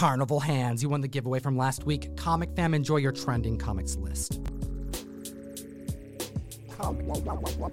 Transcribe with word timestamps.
Carnival 0.00 0.40
Hands. 0.40 0.82
You 0.82 0.88
won 0.88 1.02
the 1.02 1.08
giveaway 1.08 1.40
from 1.40 1.58
last 1.58 1.84
week. 1.84 2.16
Comic 2.16 2.56
fam, 2.56 2.72
enjoy 2.72 2.96
your 2.96 3.12
trending 3.12 3.58
comics 3.58 3.96
list. 3.96 4.40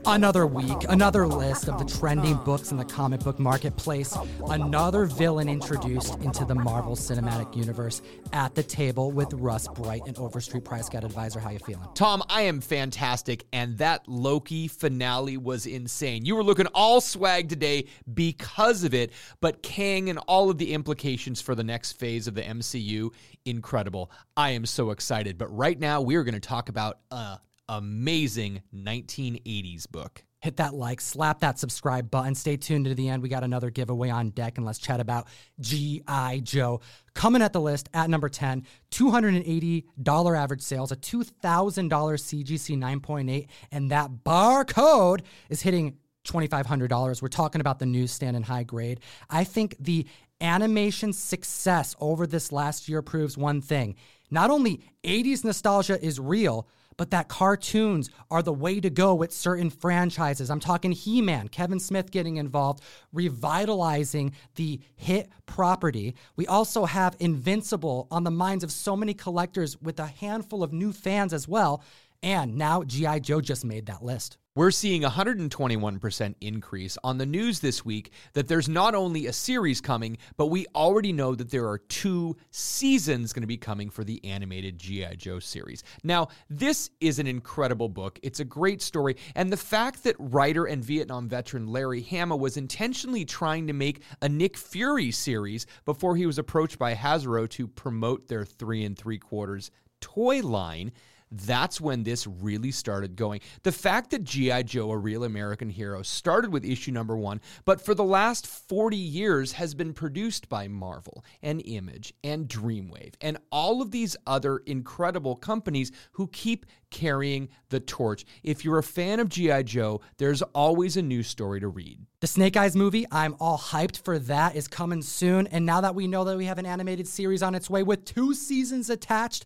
Another 0.05 0.47
week, 0.47 0.77
another 0.89 1.27
list 1.27 1.69
of 1.69 1.77
the 1.79 1.85
trending 1.85 2.35
books 2.43 2.71
in 2.71 2.77
the 2.77 2.85
comic 2.85 3.21
book 3.21 3.39
marketplace. 3.39 4.17
Another 4.47 5.05
villain 5.05 5.49
introduced 5.49 6.15
into 6.15 6.45
the 6.45 6.55
Marvel 6.55 6.95
Cinematic 6.95 7.55
Universe 7.55 8.01
at 8.33 8.55
the 8.55 8.63
table 8.63 9.11
with 9.11 9.31
Russ 9.33 9.67
Bright 9.67 10.01
and 10.07 10.17
Overstreet 10.17 10.65
Price 10.65 10.89
Guide 10.89 11.03
Advisor. 11.03 11.39
How 11.39 11.51
you 11.51 11.59
feeling? 11.59 11.87
Tom, 11.93 12.23
I 12.29 12.43
am 12.43 12.61
fantastic, 12.61 13.45
and 13.53 13.77
that 13.77 14.07
Loki 14.07 14.67
finale 14.67 15.37
was 15.37 15.65
insane. 15.65 16.25
You 16.25 16.35
were 16.35 16.43
looking 16.43 16.67
all 16.73 17.01
swag 17.01 17.49
today 17.49 17.85
because 18.13 18.83
of 18.83 18.93
it, 18.93 19.11
but 19.41 19.63
Kang 19.63 20.09
and 20.09 20.19
all 20.27 20.49
of 20.49 20.57
the 20.57 20.73
implications 20.73 21.41
for 21.41 21.55
the 21.55 21.63
next 21.63 21.93
phase 21.93 22.27
of 22.27 22.35
the 22.35 22.43
MCU, 22.43 23.11
incredible. 23.45 24.11
I 24.35 24.51
am 24.51 24.65
so 24.65 24.91
excited. 24.91 25.37
But 25.37 25.55
right 25.55 25.79
now, 25.79 26.01
we 26.01 26.15
are 26.15 26.23
going 26.23 26.33
to 26.33 26.39
talk 26.39 26.69
about 26.69 26.99
uh 27.11 27.37
amazing 27.69 28.61
1980s 28.73 29.89
book. 29.89 30.23
Hit 30.39 30.57
that 30.57 30.75
like, 30.75 31.01
slap 31.01 31.39
that 31.39 31.57
subscribe 31.57 32.11
button. 32.11 32.35
Stay 32.35 32.57
tuned 32.57 32.85
to 32.85 32.93
the 32.93 33.09
end. 33.09 33.23
We 33.23 33.29
got 33.29 33.43
another 33.43 33.71
giveaway 33.71 34.09
on 34.09 34.29
deck, 34.29 34.57
and 34.57 34.65
let's 34.65 34.77
chat 34.77 34.99
about 34.99 35.27
G.I. 35.59 36.41
Joe. 36.43 36.81
Coming 37.15 37.41
at 37.41 37.53
the 37.53 37.61
list 37.61 37.89
at 37.93 38.09
number 38.09 38.29
10, 38.29 38.63
$280 38.91 40.37
average 40.37 40.61
sales, 40.61 40.91
a 40.91 40.95
$2,000 40.95 41.89
CGC 41.89 42.77
9.8, 42.77 43.47
and 43.71 43.89
that 43.89 44.11
barcode 44.23 45.21
is 45.49 45.63
hitting 45.63 45.97
$2,500. 46.27 47.21
We're 47.21 47.27
talking 47.29 47.61
about 47.61 47.79
the 47.79 47.87
newsstand 47.87 48.37
in 48.37 48.43
high 48.43 48.63
grade. 48.63 48.99
I 49.29 49.43
think 49.43 49.75
the 49.79 50.05
animation 50.39 51.13
success 51.13 51.95
over 51.99 52.27
this 52.27 52.51
last 52.51 52.87
year 52.87 53.01
proves 53.01 53.37
one 53.37 53.59
thing. 53.59 53.95
Not 54.29 54.51
only 54.51 54.81
80s 55.03 55.43
nostalgia 55.43 56.03
is 56.03 56.19
real, 56.19 56.67
but 56.97 57.11
that 57.11 57.29
cartoons 57.29 58.09
are 58.29 58.41
the 58.41 58.53
way 58.53 58.79
to 58.79 58.89
go 58.89 59.15
with 59.15 59.31
certain 59.31 59.69
franchises. 59.69 60.49
I'm 60.49 60.59
talking 60.59 60.91
He 60.91 61.21
Man, 61.21 61.47
Kevin 61.47 61.79
Smith 61.79 62.11
getting 62.11 62.37
involved, 62.37 62.81
revitalizing 63.13 64.33
the 64.55 64.81
hit 64.95 65.29
property. 65.45 66.15
We 66.35 66.47
also 66.47 66.85
have 66.85 67.15
Invincible 67.19 68.07
on 68.11 68.23
the 68.23 68.31
minds 68.31 68.63
of 68.63 68.71
so 68.71 68.95
many 68.95 69.13
collectors 69.13 69.79
with 69.81 69.99
a 69.99 70.07
handful 70.07 70.63
of 70.63 70.73
new 70.73 70.91
fans 70.91 71.33
as 71.33 71.47
well. 71.47 71.83
And 72.23 72.55
now 72.57 72.83
G.I. 72.83 73.19
Joe 73.19 73.41
just 73.41 73.63
made 73.63 73.85
that 73.85 74.03
list. 74.03 74.37
We're 74.57 74.71
seeing 74.71 75.03
a 75.05 75.09
121% 75.11 76.33
increase 76.41 76.97
on 77.03 77.19
the 77.19 77.27
news 77.27 77.59
this 77.59 77.85
week 77.85 78.11
that 78.33 78.47
there's 78.47 78.67
not 78.67 78.95
only 78.95 79.27
a 79.27 79.31
series 79.31 79.81
coming, 79.81 80.17
but 80.35 80.47
we 80.47 80.65
already 80.73 81.13
know 81.13 81.35
that 81.35 81.51
there 81.51 81.67
are 81.67 81.77
two 81.77 82.35
seasons 82.49 83.33
going 83.33 83.43
to 83.43 83.47
be 83.47 83.57
coming 83.57 83.91
for 83.91 84.03
the 84.03 84.19
animated 84.25 84.79
G.I. 84.79 85.13
Joe 85.13 85.37
series. 85.37 85.83
Now, 86.03 86.29
this 86.49 86.89
is 86.99 87.19
an 87.19 87.27
incredible 87.27 87.87
book. 87.87 88.19
It's 88.23 88.39
a 88.39 88.45
great 88.45 88.81
story. 88.81 89.17
And 89.35 89.53
the 89.53 89.57
fact 89.57 90.03
that 90.05 90.15
writer 90.17 90.65
and 90.65 90.83
Vietnam 90.83 91.29
veteran 91.29 91.67
Larry 91.67 92.01
Hama 92.01 92.35
was 92.35 92.57
intentionally 92.57 93.25
trying 93.25 93.67
to 93.67 93.73
make 93.73 94.01
a 94.23 94.27
Nick 94.27 94.57
Fury 94.57 95.11
series 95.11 95.67
before 95.85 96.15
he 96.15 96.25
was 96.25 96.39
approached 96.39 96.79
by 96.79 96.95
Hasbro 96.95 97.47
to 97.51 97.67
promote 97.67 98.27
their 98.27 98.43
three 98.43 98.85
and 98.85 98.97
three 98.97 99.19
quarters 99.19 99.69
toy 100.01 100.41
line 100.41 100.91
that's 101.31 101.81
when 101.81 102.03
this 102.03 102.27
really 102.27 102.71
started 102.71 103.15
going. 103.15 103.41
The 103.63 103.71
fact 103.71 104.11
that 104.11 104.23
G.I. 104.23 104.63
Joe, 104.63 104.91
a 104.91 104.97
real 104.97 105.23
American 105.23 105.69
hero, 105.69 106.01
started 106.01 106.51
with 106.51 106.65
issue 106.65 106.91
number 106.91 107.17
one, 107.17 107.41
but 107.65 107.81
for 107.81 107.93
the 107.93 108.03
last 108.03 108.47
40 108.47 108.95
years 108.95 109.53
has 109.53 109.73
been 109.73 109.93
produced 109.93 110.49
by 110.49 110.67
Marvel 110.67 111.23
and 111.41 111.61
Image 111.65 112.13
and 112.23 112.47
Dreamwave 112.47 113.15
and 113.21 113.37
all 113.51 113.81
of 113.81 113.91
these 113.91 114.15
other 114.25 114.57
incredible 114.59 115.35
companies 115.35 115.91
who 116.13 116.27
keep 116.27 116.65
carrying 116.89 117.49
the 117.69 117.79
torch. 117.79 118.25
If 118.43 118.63
you're 118.63 118.77
a 118.77 118.83
fan 118.83 119.19
of 119.19 119.29
G.I. 119.29 119.63
Joe, 119.63 120.01
there's 120.17 120.41
always 120.41 120.97
a 120.97 121.01
new 121.01 121.23
story 121.23 121.59
to 121.59 121.67
read. 121.67 121.99
The 122.19 122.27
Snake 122.27 122.57
Eyes 122.57 122.75
movie, 122.75 123.05
I'm 123.11 123.35
all 123.39 123.57
hyped 123.57 124.03
for 124.03 124.17
that, 124.19 124.55
is 124.55 124.67
coming 124.67 125.01
soon. 125.01 125.47
And 125.47 125.65
now 125.65 125.81
that 125.81 125.95
we 125.95 126.07
know 126.07 126.23
that 126.23 126.37
we 126.37 126.45
have 126.45 126.57
an 126.57 126.65
animated 126.65 127.07
series 127.07 127.43
on 127.43 127.53
its 127.53 127.69
way 127.69 127.83
with 127.83 128.05
two 128.05 128.33
seasons 128.33 128.89
attached, 128.89 129.45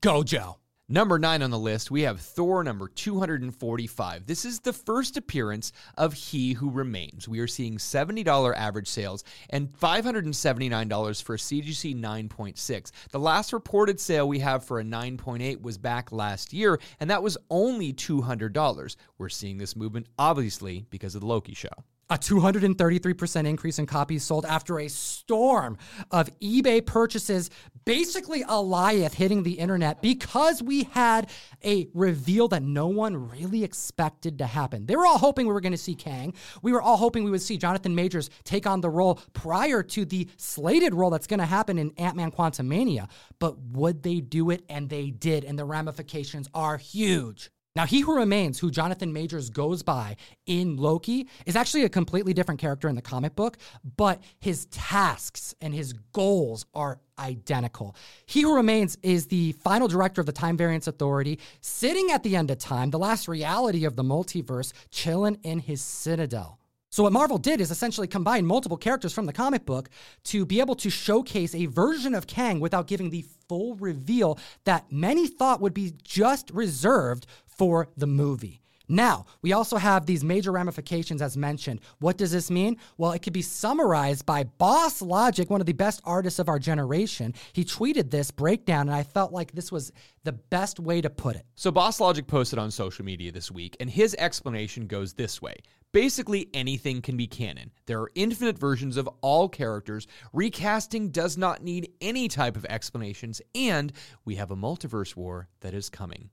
go 0.00 0.22
Joe. 0.22 0.58
Number 0.92 1.18
nine 1.18 1.42
on 1.42 1.48
the 1.48 1.58
list, 1.58 1.90
we 1.90 2.02
have 2.02 2.20
Thor 2.20 2.62
number 2.62 2.86
245. 2.86 4.26
This 4.26 4.44
is 4.44 4.60
the 4.60 4.74
first 4.74 5.16
appearance 5.16 5.72
of 5.96 6.12
He 6.12 6.52
Who 6.52 6.70
Remains. 6.70 7.26
We 7.26 7.40
are 7.40 7.46
seeing 7.46 7.78
$70 7.78 8.54
average 8.54 8.88
sales 8.88 9.24
and 9.48 9.72
$579 9.72 11.22
for 11.22 11.34
a 11.34 11.38
CGC 11.38 11.98
9.6. 11.98 12.90
The 13.10 13.18
last 13.18 13.54
reported 13.54 14.00
sale 14.00 14.28
we 14.28 14.40
have 14.40 14.66
for 14.66 14.80
a 14.80 14.84
9.8 14.84 15.62
was 15.62 15.78
back 15.78 16.12
last 16.12 16.52
year, 16.52 16.78
and 17.00 17.08
that 17.08 17.22
was 17.22 17.38
only 17.48 17.94
$200. 17.94 18.96
We're 19.16 19.30
seeing 19.30 19.56
this 19.56 19.74
movement, 19.74 20.08
obviously, 20.18 20.84
because 20.90 21.14
of 21.14 21.22
the 21.22 21.26
Loki 21.26 21.54
show 21.54 21.70
a 22.10 22.18
233% 22.18 23.46
increase 23.46 23.78
in 23.78 23.86
copies 23.86 24.22
sold 24.22 24.44
after 24.44 24.78
a 24.78 24.88
storm 24.88 25.78
of 26.10 26.28
eBay 26.40 26.84
purchases, 26.84 27.48
basically 27.84 28.42
Goliath 28.42 29.14
hitting 29.14 29.42
the 29.42 29.52
internet 29.52 30.02
because 30.02 30.62
we 30.62 30.84
had 30.84 31.30
a 31.64 31.88
reveal 31.94 32.48
that 32.48 32.62
no 32.62 32.88
one 32.88 33.30
really 33.30 33.64
expected 33.64 34.38
to 34.38 34.46
happen. 34.46 34.86
They 34.86 34.96
were 34.96 35.06
all 35.06 35.18
hoping 35.18 35.46
we 35.46 35.52
were 35.52 35.60
going 35.60 35.72
to 35.72 35.78
see 35.78 35.94
Kang. 35.94 36.34
We 36.60 36.72
were 36.72 36.82
all 36.82 36.96
hoping 36.96 37.24
we 37.24 37.30
would 37.30 37.42
see 37.42 37.56
Jonathan 37.56 37.94
Majors 37.94 38.30
take 38.44 38.66
on 38.66 38.80
the 38.80 38.90
role 38.90 39.20
prior 39.32 39.82
to 39.82 40.04
the 40.04 40.28
slated 40.36 40.94
role 40.94 41.10
that's 41.10 41.26
going 41.26 41.40
to 41.40 41.46
happen 41.46 41.78
in 41.78 41.92
Ant-Man 41.96 42.30
Quantumania. 42.30 43.08
But 43.38 43.58
would 43.58 44.02
they 44.02 44.20
do 44.20 44.50
it? 44.50 44.64
And 44.68 44.88
they 44.88 45.10
did, 45.10 45.44
and 45.44 45.58
the 45.58 45.64
ramifications 45.64 46.48
are 46.54 46.76
huge. 46.76 47.50
Now, 47.74 47.86
He 47.86 48.00
Who 48.00 48.14
Remains, 48.16 48.58
who 48.58 48.70
Jonathan 48.70 49.14
Majors 49.14 49.48
goes 49.48 49.82
by 49.82 50.16
in 50.44 50.76
Loki, 50.76 51.26
is 51.46 51.56
actually 51.56 51.84
a 51.84 51.88
completely 51.88 52.34
different 52.34 52.60
character 52.60 52.86
in 52.86 52.96
the 52.96 53.02
comic 53.02 53.34
book, 53.34 53.56
but 53.96 54.22
his 54.40 54.66
tasks 54.66 55.54
and 55.62 55.74
his 55.74 55.94
goals 56.12 56.66
are 56.74 57.00
identical. 57.18 57.96
He 58.26 58.42
Who 58.42 58.54
Remains 58.54 58.98
is 59.02 59.26
the 59.26 59.52
final 59.52 59.88
director 59.88 60.20
of 60.20 60.26
the 60.26 60.32
Time 60.32 60.58
Variance 60.58 60.86
Authority, 60.86 61.38
sitting 61.62 62.10
at 62.10 62.22
the 62.22 62.36
end 62.36 62.50
of 62.50 62.58
time, 62.58 62.90
the 62.90 62.98
last 62.98 63.26
reality 63.26 63.86
of 63.86 63.96
the 63.96 64.04
multiverse, 64.04 64.74
chilling 64.90 65.38
in 65.42 65.58
his 65.58 65.80
citadel. 65.80 66.58
So, 66.90 67.04
what 67.04 67.12
Marvel 67.14 67.38
did 67.38 67.62
is 67.62 67.70
essentially 67.70 68.06
combine 68.06 68.44
multiple 68.44 68.76
characters 68.76 69.14
from 69.14 69.24
the 69.24 69.32
comic 69.32 69.64
book 69.64 69.88
to 70.24 70.44
be 70.44 70.60
able 70.60 70.74
to 70.74 70.90
showcase 70.90 71.54
a 71.54 71.64
version 71.64 72.14
of 72.14 72.26
Kang 72.26 72.60
without 72.60 72.86
giving 72.86 73.08
the 73.08 73.24
full 73.52 73.74
reveal 73.74 74.38
that 74.64 74.90
many 74.90 75.26
thought 75.26 75.60
would 75.60 75.74
be 75.74 75.92
just 76.02 76.50
reserved 76.54 77.26
for 77.44 77.90
the 77.98 78.06
movie. 78.06 78.62
Now, 78.88 79.26
we 79.42 79.52
also 79.52 79.76
have 79.76 80.06
these 80.06 80.24
major 80.24 80.52
ramifications 80.52 81.20
as 81.20 81.36
mentioned. 81.36 81.80
What 81.98 82.16
does 82.16 82.32
this 82.32 82.50
mean? 82.50 82.78
Well, 82.96 83.12
it 83.12 83.20
could 83.20 83.34
be 83.34 83.42
summarized 83.42 84.24
by 84.24 84.44
Boss 84.44 85.02
Logic, 85.02 85.50
one 85.50 85.60
of 85.60 85.66
the 85.66 85.74
best 85.74 86.00
artists 86.04 86.38
of 86.38 86.48
our 86.48 86.58
generation. 86.58 87.34
He 87.52 87.62
tweeted 87.62 88.10
this 88.10 88.30
breakdown, 88.30 88.88
and 88.88 88.96
I 88.96 89.02
felt 89.02 89.32
like 89.32 89.52
this 89.52 89.70
was 89.70 89.92
the 90.24 90.32
best 90.32 90.80
way 90.80 91.02
to 91.02 91.10
put 91.10 91.36
it. 91.36 91.44
So, 91.54 91.70
Boss 91.70 92.00
Logic 92.00 92.26
posted 92.26 92.58
on 92.58 92.70
social 92.70 93.04
media 93.04 93.32
this 93.32 93.50
week, 93.50 93.76
and 93.80 93.90
his 93.90 94.16
explanation 94.18 94.86
goes 94.86 95.12
this 95.12 95.42
way 95.42 95.56
Basically, 95.92 96.48
anything 96.54 97.02
can 97.02 97.18
be 97.18 97.26
canon. 97.26 97.70
There 97.84 98.00
are 98.00 98.10
infinite 98.14 98.58
versions 98.58 98.96
of 98.96 99.08
all 99.20 99.48
characters. 99.48 100.06
Recasting 100.32 101.10
does 101.10 101.36
not 101.36 101.62
need 101.62 101.92
any 102.00 102.28
type 102.28 102.56
of 102.56 102.64
explanations, 102.64 103.42
and 103.54 103.92
we 104.24 104.36
have 104.36 104.50
a 104.50 104.56
multiverse 104.56 105.14
war 105.14 105.48
that 105.60 105.74
is 105.74 105.90
coming. 105.90 106.30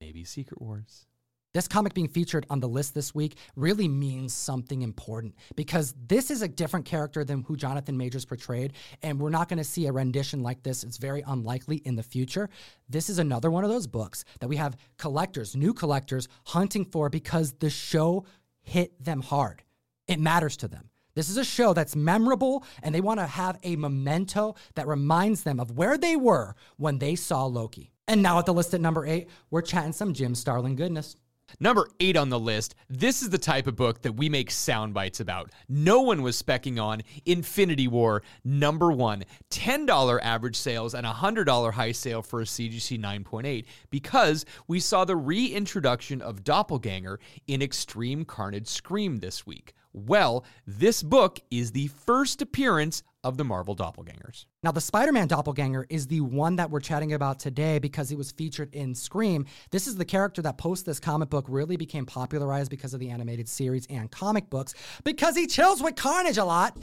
Maybe 0.00 0.22
Secret 0.22 0.62
Wars. 0.62 1.06
This 1.52 1.66
comic 1.66 1.94
being 1.94 2.08
featured 2.08 2.44
on 2.50 2.60
the 2.60 2.68
list 2.68 2.92
this 2.92 3.14
week 3.14 3.38
really 3.56 3.88
means 3.88 4.34
something 4.34 4.82
important 4.82 5.34
because 5.56 5.94
this 6.06 6.30
is 6.30 6.42
a 6.42 6.48
different 6.48 6.84
character 6.84 7.24
than 7.24 7.42
who 7.44 7.56
Jonathan 7.56 7.96
Majors 7.96 8.26
portrayed, 8.26 8.74
and 9.02 9.18
we're 9.18 9.30
not 9.30 9.48
going 9.48 9.56
to 9.56 9.64
see 9.64 9.86
a 9.86 9.92
rendition 9.92 10.42
like 10.42 10.62
this. 10.62 10.84
It's 10.84 10.98
very 10.98 11.24
unlikely 11.26 11.78
in 11.78 11.96
the 11.96 12.02
future. 12.02 12.50
This 12.90 13.08
is 13.08 13.18
another 13.18 13.50
one 13.50 13.64
of 13.64 13.70
those 13.70 13.86
books 13.86 14.24
that 14.40 14.48
we 14.48 14.56
have 14.56 14.76
collectors, 14.98 15.56
new 15.56 15.72
collectors, 15.72 16.28
hunting 16.44 16.84
for 16.84 17.08
because 17.08 17.54
the 17.54 17.70
show 17.70 18.26
hit 18.66 19.02
them 19.02 19.22
hard. 19.22 19.62
It 20.08 20.20
matters 20.20 20.56
to 20.58 20.68
them. 20.68 20.90
This 21.14 21.30
is 21.30 21.38
a 21.38 21.44
show 21.44 21.72
that's 21.72 21.96
memorable, 21.96 22.62
and 22.82 22.94
they 22.94 23.00
want 23.00 23.20
to 23.20 23.26
have 23.26 23.58
a 23.62 23.76
memento 23.76 24.54
that 24.74 24.86
reminds 24.86 25.44
them 25.44 25.58
of 25.58 25.70
where 25.70 25.96
they 25.96 26.14
were 26.14 26.54
when 26.76 26.98
they 26.98 27.14
saw 27.14 27.46
Loki. 27.46 27.92
And 28.06 28.22
now 28.22 28.38
at 28.38 28.46
the 28.46 28.52
list 28.52 28.74
at 28.74 28.80
number 28.80 29.06
eight, 29.06 29.28
we're 29.50 29.62
chatting 29.62 29.92
some 29.92 30.12
Jim 30.12 30.34
Starlin 30.34 30.76
goodness. 30.76 31.16
Number 31.58 31.88
eight 32.00 32.16
on 32.16 32.28
the 32.28 32.38
list, 32.38 32.74
this 32.88 33.22
is 33.22 33.30
the 33.30 33.38
type 33.38 33.66
of 33.66 33.76
book 33.76 34.02
that 34.02 34.12
we 34.12 34.28
make 34.28 34.50
sound 34.50 34.92
bites 34.92 35.20
about. 35.20 35.50
No 35.68 36.02
one 36.02 36.22
was 36.22 36.40
specking 36.40 36.82
on 36.82 37.02
Infinity 37.24 37.88
War 37.88 38.22
number 38.44 38.92
one, 38.92 39.24
$10 39.50 40.20
average 40.22 40.56
sales 40.56 40.94
and 40.94 41.06
a 41.06 41.12
$100 41.12 41.72
high 41.72 41.92
sale 41.92 42.22
for 42.22 42.40
a 42.40 42.44
CGC 42.44 43.00
9.8 43.00 43.64
because 43.90 44.44
we 44.68 44.80
saw 44.80 45.04
the 45.04 45.16
reintroduction 45.16 46.20
of 46.20 46.44
Doppelganger 46.44 47.18
in 47.46 47.62
Extreme 47.62 48.26
Carnage 48.26 48.68
Scream 48.68 49.18
this 49.18 49.46
week. 49.46 49.72
Well, 49.94 50.44
this 50.66 51.02
book 51.02 51.40
is 51.50 51.72
the 51.72 51.86
first 51.86 52.42
appearance 52.42 53.02
of 53.26 53.36
the 53.36 53.44
Marvel 53.44 53.74
doppelgangers. 53.74 54.46
Now, 54.62 54.70
the 54.70 54.80
Spider 54.80 55.10
Man 55.10 55.26
doppelganger 55.26 55.84
is 55.90 56.06
the 56.06 56.20
one 56.20 56.56
that 56.56 56.70
we're 56.70 56.78
chatting 56.78 57.12
about 57.12 57.40
today 57.40 57.80
because 57.80 58.08
he 58.08 58.14
was 58.14 58.30
featured 58.30 58.72
in 58.72 58.94
Scream. 58.94 59.46
This 59.72 59.88
is 59.88 59.96
the 59.96 60.04
character 60.04 60.40
that 60.42 60.58
post 60.58 60.86
this 60.86 61.00
comic 61.00 61.28
book 61.28 61.46
really 61.48 61.76
became 61.76 62.06
popularized 62.06 62.70
because 62.70 62.94
of 62.94 63.00
the 63.00 63.10
animated 63.10 63.48
series 63.48 63.84
and 63.90 64.08
comic 64.12 64.48
books 64.48 64.74
because 65.02 65.36
he 65.36 65.48
chills 65.48 65.82
with 65.82 65.96
Carnage 65.96 66.38
a 66.38 66.44
lot. 66.44 66.76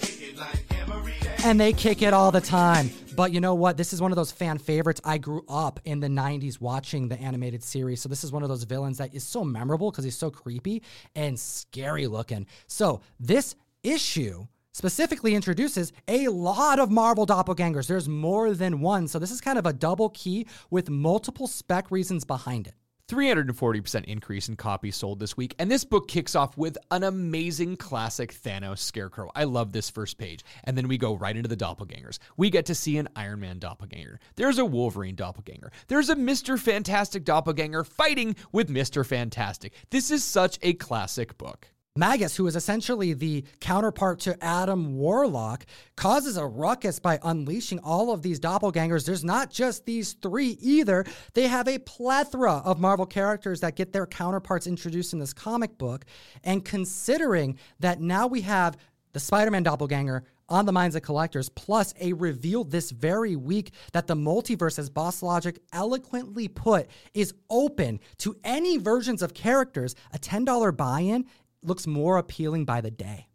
And 1.46 1.58
they 1.58 1.72
kick 1.72 2.02
it 2.02 2.14
all 2.14 2.32
the 2.32 2.42
time. 2.42 2.90
But 3.16 3.32
you 3.32 3.40
know 3.40 3.56
what? 3.56 3.78
This 3.78 3.94
is 3.94 4.02
one 4.02 4.12
of 4.12 4.18
those 4.18 4.34
fan 4.34 4.58
favorites. 4.58 5.00
I 5.06 5.20
grew 5.20 5.46
up 5.48 5.80
in 5.86 6.02
the 6.02 6.08
90s 6.10 6.60
watching 6.60 7.08
the 7.08 7.20
animated 7.22 7.64
series. 7.64 8.02
So 8.02 8.10
this 8.10 8.26
is 8.26 8.34
one 8.34 8.44
of 8.44 8.50
those 8.50 8.64
villains 8.64 8.98
that 8.98 9.14
is 9.16 9.24
so 9.24 9.46
memorable 9.46 9.92
because 9.92 10.04
he's 10.04 10.18
so 10.18 10.30
creepy 10.30 10.84
and 11.16 11.40
scary 11.40 12.08
looking. 12.08 12.48
So 12.68 13.00
this 13.18 13.56
issue 13.84 14.48
specifically 14.74 15.36
introduces 15.36 15.94
a 16.08 16.28
lot 16.28 16.80
of 16.80 16.92
Marvel 16.92 17.26
doppelgangers. 17.26 17.88
There's 17.88 18.10
more 18.10 18.54
than 18.54 18.82
one. 18.82 19.08
So 19.08 19.20
this 19.20 19.32
is 19.32 19.40
kind 19.40 19.58
of 19.58 19.66
a 19.66 19.74
double 19.74 20.10
key 20.10 20.48
with 20.70 20.90
multiple 20.90 21.48
spec 21.48 21.92
reasons 21.92 22.26
behind 22.26 22.68
it. 22.68 22.74
340% 23.10 24.06
increase 24.06 24.48
in 24.48 24.56
copies 24.56 24.96
sold 24.96 25.20
this 25.20 25.36
week. 25.36 25.54
And 25.60 25.70
this 25.70 25.84
book 25.84 26.08
kicks 26.08 26.36
off 26.36 26.58
with 26.58 26.78
an 26.90 27.04
amazing 27.04 27.76
classic 27.76 28.34
Thanos 28.34 28.80
scarecrow. 28.80 29.30
I 29.36 29.44
love 29.44 29.72
this 29.72 29.90
first 29.90 30.18
page. 30.18 30.44
And 30.64 30.78
then 30.78 30.88
we 30.88 30.98
go 30.98 31.16
right 31.16 31.36
into 31.36 31.50
the 31.50 31.58
doppelgangers. 31.58 32.18
We 32.38 32.50
get 32.50 32.66
to 32.68 32.76
see 32.76 32.98
an 32.98 33.10
Iron 33.16 33.42
Man 33.42 33.60
doppelganger. 33.60 34.20
There's 34.36 34.58
a 34.58 34.66
Wolverine 34.66 35.16
doppelganger. 35.16 35.72
There's 35.88 36.10
a 36.10 36.16
Mr. 36.16 36.58
Fantastic 36.58 37.26
doppelganger 37.26 37.84
fighting 37.84 38.36
with 38.52 38.70
Mr. 38.70 39.06
Fantastic. 39.06 39.74
This 39.90 40.10
is 40.10 40.24
such 40.24 40.58
a 40.62 40.74
classic 40.74 41.38
book. 41.38 41.68
Magus, 41.96 42.36
who 42.36 42.48
is 42.48 42.56
essentially 42.56 43.14
the 43.14 43.44
counterpart 43.60 44.20
to 44.22 44.44
Adam 44.44 44.98
Warlock, 44.98 45.64
causes 45.96 46.38
a 46.38 46.46
ruckus 46.46 46.98
by 46.98 47.20
unleashing 47.22 47.78
all 47.84 48.12
of 48.12 48.24
these 48.24 48.40
doppelgangers. 48.40 49.06
There's 49.06 49.24
not 49.24 49.52
just 49.52 49.86
these 49.86 50.14
three 50.14 50.58
either. 50.60 51.06
They 51.36 51.48
have 51.48 51.68
a 51.68 51.78
plethora 51.78 52.64
of 52.66 52.80
Marvel 52.80 53.06
characters 53.06 53.60
that 53.60 53.76
get 53.76 53.94
their 53.94 54.08
counterparts 54.08 54.66
introduced 54.66 55.14
in 55.14 55.20
this 55.20 55.34
comic 55.34 55.78
book. 55.78 56.06
And 56.44 56.66
considering 56.66 57.60
that 57.80 58.02
now 58.02 58.26
we 58.26 58.42
have 58.42 58.76
the 59.12 59.20
Spider 59.20 59.52
Man 59.52 59.62
doppelganger 59.62 60.24
on 60.50 60.66
the 60.66 60.72
minds 60.72 60.96
of 60.96 61.02
collectors, 61.04 61.50
plus 61.50 61.94
a 62.02 62.14
reveal 62.14 62.64
this 62.64 62.92
very 62.92 63.36
week 63.36 63.72
that 63.94 64.08
the 64.08 64.16
multiverse, 64.16 64.78
as 64.78 64.90
Boss 64.90 65.24
Logic 65.24 65.58
eloquently 65.72 66.48
put, 66.48 66.88
is 67.14 67.34
open 67.50 68.00
to 68.18 68.36
any 68.44 68.78
versions 68.78 69.22
of 69.22 69.34
characters. 69.34 69.96
A 70.12 70.20
$10 70.20 70.76
buy 70.76 71.02
in 71.02 71.26
looks 71.66 71.88
more 71.88 72.18
appealing 72.18 72.66
by 72.66 72.82
the 72.82 72.92
day. 72.92 73.28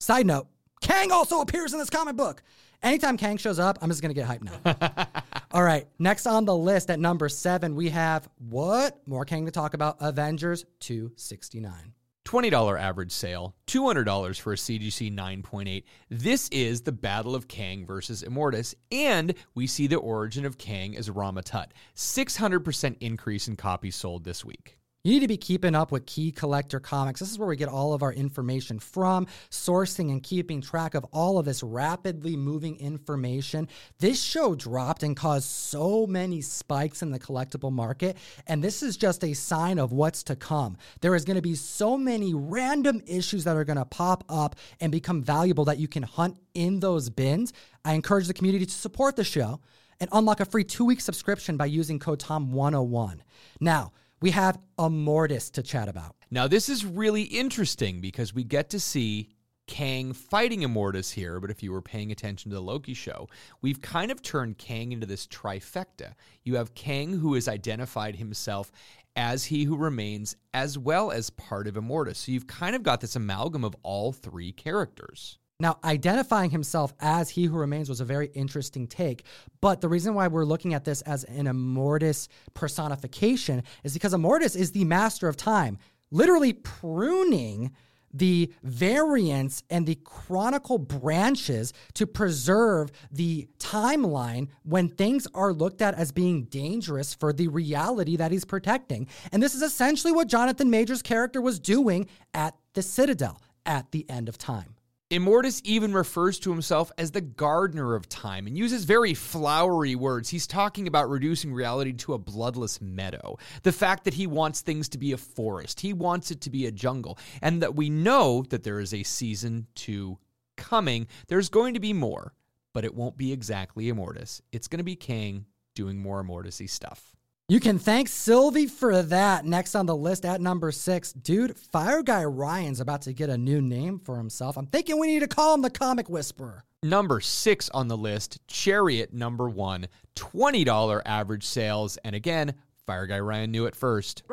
Side 0.00 0.26
note, 0.26 0.46
Kang 0.80 1.10
also 1.10 1.40
appears 1.40 1.72
in 1.72 1.78
this 1.78 1.90
comic 1.90 2.16
book. 2.16 2.42
Anytime 2.82 3.16
Kang 3.16 3.36
shows 3.36 3.58
up, 3.58 3.78
I'm 3.82 3.88
just 3.88 4.00
going 4.00 4.14
to 4.14 4.20
get 4.20 4.28
hyped 4.28 4.44
now. 4.44 5.22
All 5.50 5.62
right, 5.64 5.88
next 5.98 6.26
on 6.26 6.44
the 6.44 6.56
list 6.56 6.90
at 6.90 7.00
number 7.00 7.28
seven, 7.28 7.74
we 7.74 7.88
have 7.88 8.28
what? 8.38 9.00
More 9.06 9.24
Kang 9.24 9.46
to 9.46 9.50
talk 9.50 9.74
about 9.74 9.96
Avengers 10.00 10.64
269. 10.80 11.94
$20 12.24 12.78
average 12.78 13.10
sale, 13.10 13.56
$200 13.66 14.38
for 14.38 14.52
a 14.52 14.56
CGC 14.56 15.12
9.8. 15.12 15.82
This 16.10 16.48
is 16.50 16.82
the 16.82 16.92
Battle 16.92 17.34
of 17.34 17.48
Kang 17.48 17.86
versus 17.86 18.22
Immortus, 18.22 18.74
and 18.92 19.32
we 19.54 19.66
see 19.66 19.86
the 19.86 19.96
origin 19.96 20.44
of 20.44 20.58
Kang 20.58 20.94
as 20.94 21.08
Rama 21.08 21.42
Tut. 21.42 21.72
600% 21.96 22.96
increase 23.00 23.48
in 23.48 23.56
copies 23.56 23.96
sold 23.96 24.24
this 24.24 24.44
week. 24.44 24.77
You 25.04 25.12
need 25.12 25.20
to 25.20 25.28
be 25.28 25.36
keeping 25.36 25.76
up 25.76 25.92
with 25.92 26.06
key 26.06 26.32
collector 26.32 26.80
comics. 26.80 27.20
This 27.20 27.30
is 27.30 27.38
where 27.38 27.46
we 27.46 27.54
get 27.54 27.68
all 27.68 27.94
of 27.94 28.02
our 28.02 28.12
information 28.12 28.80
from, 28.80 29.28
sourcing 29.48 30.10
and 30.10 30.20
keeping 30.20 30.60
track 30.60 30.94
of 30.94 31.04
all 31.12 31.38
of 31.38 31.44
this 31.44 31.62
rapidly 31.62 32.36
moving 32.36 32.76
information. 32.80 33.68
This 34.00 34.20
show 34.20 34.56
dropped 34.56 35.04
and 35.04 35.16
caused 35.16 35.48
so 35.48 36.04
many 36.08 36.40
spikes 36.40 37.00
in 37.00 37.12
the 37.12 37.20
collectible 37.20 37.70
market, 37.70 38.16
and 38.48 38.62
this 38.62 38.82
is 38.82 38.96
just 38.96 39.22
a 39.22 39.34
sign 39.34 39.78
of 39.78 39.92
what's 39.92 40.24
to 40.24 40.34
come. 40.34 40.76
There 41.00 41.14
is 41.14 41.24
going 41.24 41.36
to 41.36 41.42
be 41.42 41.54
so 41.54 41.96
many 41.96 42.34
random 42.34 43.00
issues 43.06 43.44
that 43.44 43.54
are 43.54 43.64
going 43.64 43.78
to 43.78 43.84
pop 43.84 44.24
up 44.28 44.56
and 44.80 44.90
become 44.90 45.22
valuable 45.22 45.66
that 45.66 45.78
you 45.78 45.86
can 45.86 46.02
hunt 46.02 46.38
in 46.54 46.80
those 46.80 47.08
bins. 47.08 47.52
I 47.84 47.94
encourage 47.94 48.26
the 48.26 48.34
community 48.34 48.66
to 48.66 48.74
support 48.74 49.14
the 49.14 49.22
show 49.22 49.60
and 50.00 50.10
unlock 50.10 50.40
a 50.40 50.44
free 50.44 50.64
two 50.64 50.84
week 50.84 51.00
subscription 51.00 51.56
by 51.56 51.66
using 51.66 52.00
code 52.00 52.18
TOM101. 52.18 53.20
Now, 53.60 53.92
we 54.20 54.30
have 54.32 54.58
Immortus 54.78 55.50
to 55.52 55.62
chat 55.62 55.88
about. 55.88 56.16
Now, 56.30 56.46
this 56.46 56.68
is 56.68 56.84
really 56.84 57.22
interesting 57.22 58.00
because 58.00 58.34
we 58.34 58.44
get 58.44 58.70
to 58.70 58.80
see 58.80 59.30
Kang 59.66 60.12
fighting 60.12 60.60
Immortus 60.60 61.12
here, 61.12 61.40
but 61.40 61.50
if 61.50 61.62
you 61.62 61.72
were 61.72 61.82
paying 61.82 62.10
attention 62.10 62.50
to 62.50 62.54
the 62.56 62.62
Loki 62.62 62.94
show, 62.94 63.28
we've 63.60 63.80
kind 63.80 64.10
of 64.10 64.22
turned 64.22 64.58
Kang 64.58 64.92
into 64.92 65.06
this 65.06 65.26
trifecta. 65.26 66.14
You 66.42 66.56
have 66.56 66.74
Kang, 66.74 67.12
who 67.12 67.34
has 67.34 67.48
identified 67.48 68.16
himself 68.16 68.72
as 69.14 69.44
he 69.46 69.64
who 69.64 69.76
remains, 69.76 70.36
as 70.54 70.78
well 70.78 71.10
as 71.10 71.30
part 71.30 71.66
of 71.66 71.74
Immortus. 71.74 72.16
So 72.16 72.32
you've 72.32 72.46
kind 72.46 72.74
of 72.74 72.82
got 72.82 73.00
this 73.00 73.16
amalgam 73.16 73.64
of 73.64 73.76
all 73.82 74.12
three 74.12 74.52
characters. 74.52 75.38
Now, 75.60 75.80
identifying 75.82 76.50
himself 76.50 76.94
as 77.00 77.30
he 77.30 77.46
who 77.46 77.56
remains 77.56 77.88
was 77.88 78.00
a 78.00 78.04
very 78.04 78.28
interesting 78.28 78.86
take. 78.86 79.24
But 79.60 79.80
the 79.80 79.88
reason 79.88 80.14
why 80.14 80.28
we're 80.28 80.44
looking 80.44 80.72
at 80.72 80.84
this 80.84 81.02
as 81.02 81.24
an 81.24 81.46
Immortus 81.46 82.28
personification 82.54 83.64
is 83.82 83.92
because 83.92 84.14
Immortus 84.14 84.54
is 84.54 84.70
the 84.70 84.84
master 84.84 85.26
of 85.26 85.36
time, 85.36 85.78
literally 86.12 86.52
pruning 86.52 87.72
the 88.14 88.52
variants 88.62 89.64
and 89.68 89.84
the 89.84 89.96
chronicle 89.96 90.78
branches 90.78 91.72
to 91.94 92.06
preserve 92.06 92.92
the 93.10 93.48
timeline 93.58 94.50
when 94.62 94.88
things 94.88 95.26
are 95.34 95.52
looked 95.52 95.82
at 95.82 95.94
as 95.94 96.12
being 96.12 96.44
dangerous 96.44 97.14
for 97.14 97.32
the 97.32 97.48
reality 97.48 98.14
that 98.14 98.30
he's 98.30 98.44
protecting. 98.44 99.08
And 99.32 99.42
this 99.42 99.56
is 99.56 99.62
essentially 99.62 100.12
what 100.12 100.28
Jonathan 100.28 100.70
Majors' 100.70 101.02
character 101.02 101.40
was 101.40 101.58
doing 101.58 102.06
at 102.32 102.54
the 102.74 102.82
Citadel 102.82 103.42
at 103.66 103.90
the 103.90 104.08
end 104.08 104.28
of 104.28 104.38
time. 104.38 104.77
Immortus 105.10 105.62
even 105.64 105.94
refers 105.94 106.38
to 106.40 106.50
himself 106.50 106.92
as 106.98 107.12
the 107.12 107.22
gardener 107.22 107.94
of 107.94 108.10
time 108.10 108.46
and 108.46 108.58
uses 108.58 108.84
very 108.84 109.14
flowery 109.14 109.94
words. 109.94 110.28
He's 110.28 110.46
talking 110.46 110.86
about 110.86 111.08
reducing 111.08 111.50
reality 111.54 111.94
to 111.94 112.12
a 112.12 112.18
bloodless 112.18 112.82
meadow. 112.82 113.38
The 113.62 113.72
fact 113.72 114.04
that 114.04 114.12
he 114.12 114.26
wants 114.26 114.60
things 114.60 114.86
to 114.90 114.98
be 114.98 115.12
a 115.12 115.16
forest, 115.16 115.80
he 115.80 115.94
wants 115.94 116.30
it 116.30 116.42
to 116.42 116.50
be 116.50 116.66
a 116.66 116.72
jungle, 116.72 117.18
and 117.40 117.62
that 117.62 117.74
we 117.74 117.88
know 117.88 118.44
that 118.50 118.64
there 118.64 118.80
is 118.80 118.92
a 118.92 119.02
season 119.02 119.66
two 119.74 120.18
coming. 120.58 121.06
There's 121.28 121.48
going 121.48 121.72
to 121.72 121.80
be 121.80 121.94
more, 121.94 122.34
but 122.74 122.84
it 122.84 122.94
won't 122.94 123.16
be 123.16 123.32
exactly 123.32 123.86
Immortus. 123.86 124.42
It's 124.52 124.68
going 124.68 124.78
to 124.78 124.84
be 124.84 124.96
Kang 124.96 125.46
doing 125.74 125.98
more 125.98 126.22
Immortusy 126.22 126.68
stuff. 126.68 127.16
You 127.50 127.60
can 127.60 127.78
thank 127.78 128.08
Sylvie 128.08 128.66
for 128.66 129.00
that. 129.00 129.46
Next 129.46 129.74
on 129.74 129.86
the 129.86 129.96
list 129.96 130.26
at 130.26 130.38
number 130.38 130.70
six, 130.70 131.14
dude, 131.14 131.56
Fire 131.56 132.02
Guy 132.02 132.22
Ryan's 132.24 132.78
about 132.78 133.00
to 133.02 133.14
get 133.14 133.30
a 133.30 133.38
new 133.38 133.62
name 133.62 133.98
for 134.00 134.18
himself. 134.18 134.58
I'm 134.58 134.66
thinking 134.66 134.98
we 134.98 135.06
need 135.06 135.20
to 135.20 135.28
call 135.28 135.54
him 135.54 135.62
the 135.62 135.70
Comic 135.70 136.10
Whisperer. 136.10 136.64
Number 136.82 137.20
six 137.20 137.70
on 137.70 137.88
the 137.88 137.96
list, 137.96 138.46
Chariot 138.48 139.14
number 139.14 139.48
one, 139.48 139.88
$20 140.14 141.00
average 141.06 141.44
sales. 141.44 141.96
And 142.04 142.14
again, 142.14 142.52
Fire 142.86 143.06
Guy 143.06 143.18
Ryan 143.18 143.50
knew 143.50 143.64
it 143.64 143.74
first. 143.74 144.24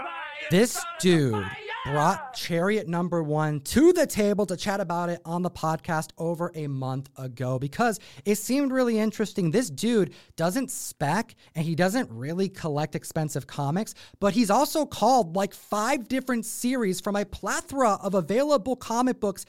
This 0.51 0.77
dude 0.99 1.47
brought 1.85 2.33
Chariot 2.33 2.87
number 2.87 3.21
one 3.21 3.59
to 3.59 3.93
the 3.93 4.07
table 4.07 4.47
to 4.47 4.57
chat 4.57 4.79
about 4.79 5.07
it 5.09 5.21
on 5.23 5.43
the 5.43 5.51
podcast 5.51 6.09
over 6.17 6.51
a 6.55 6.65
month 6.65 7.09
ago 7.15 7.59
because 7.59 7.99
it 8.25 8.39
seemed 8.39 8.71
really 8.71 8.97
interesting. 8.97 9.51
This 9.51 9.69
dude 9.69 10.15
doesn't 10.35 10.71
spec 10.71 11.35
and 11.53 11.63
he 11.63 11.75
doesn't 11.75 12.09
really 12.09 12.49
collect 12.49 12.95
expensive 12.95 13.45
comics, 13.45 13.93
but 14.19 14.33
he's 14.33 14.49
also 14.49 14.83
called 14.87 15.35
like 15.35 15.53
five 15.53 16.07
different 16.07 16.45
series 16.45 16.99
from 16.99 17.15
a 17.15 17.23
plethora 17.23 17.99
of 18.01 18.15
available 18.15 18.75
comic 18.75 19.19
books 19.19 19.45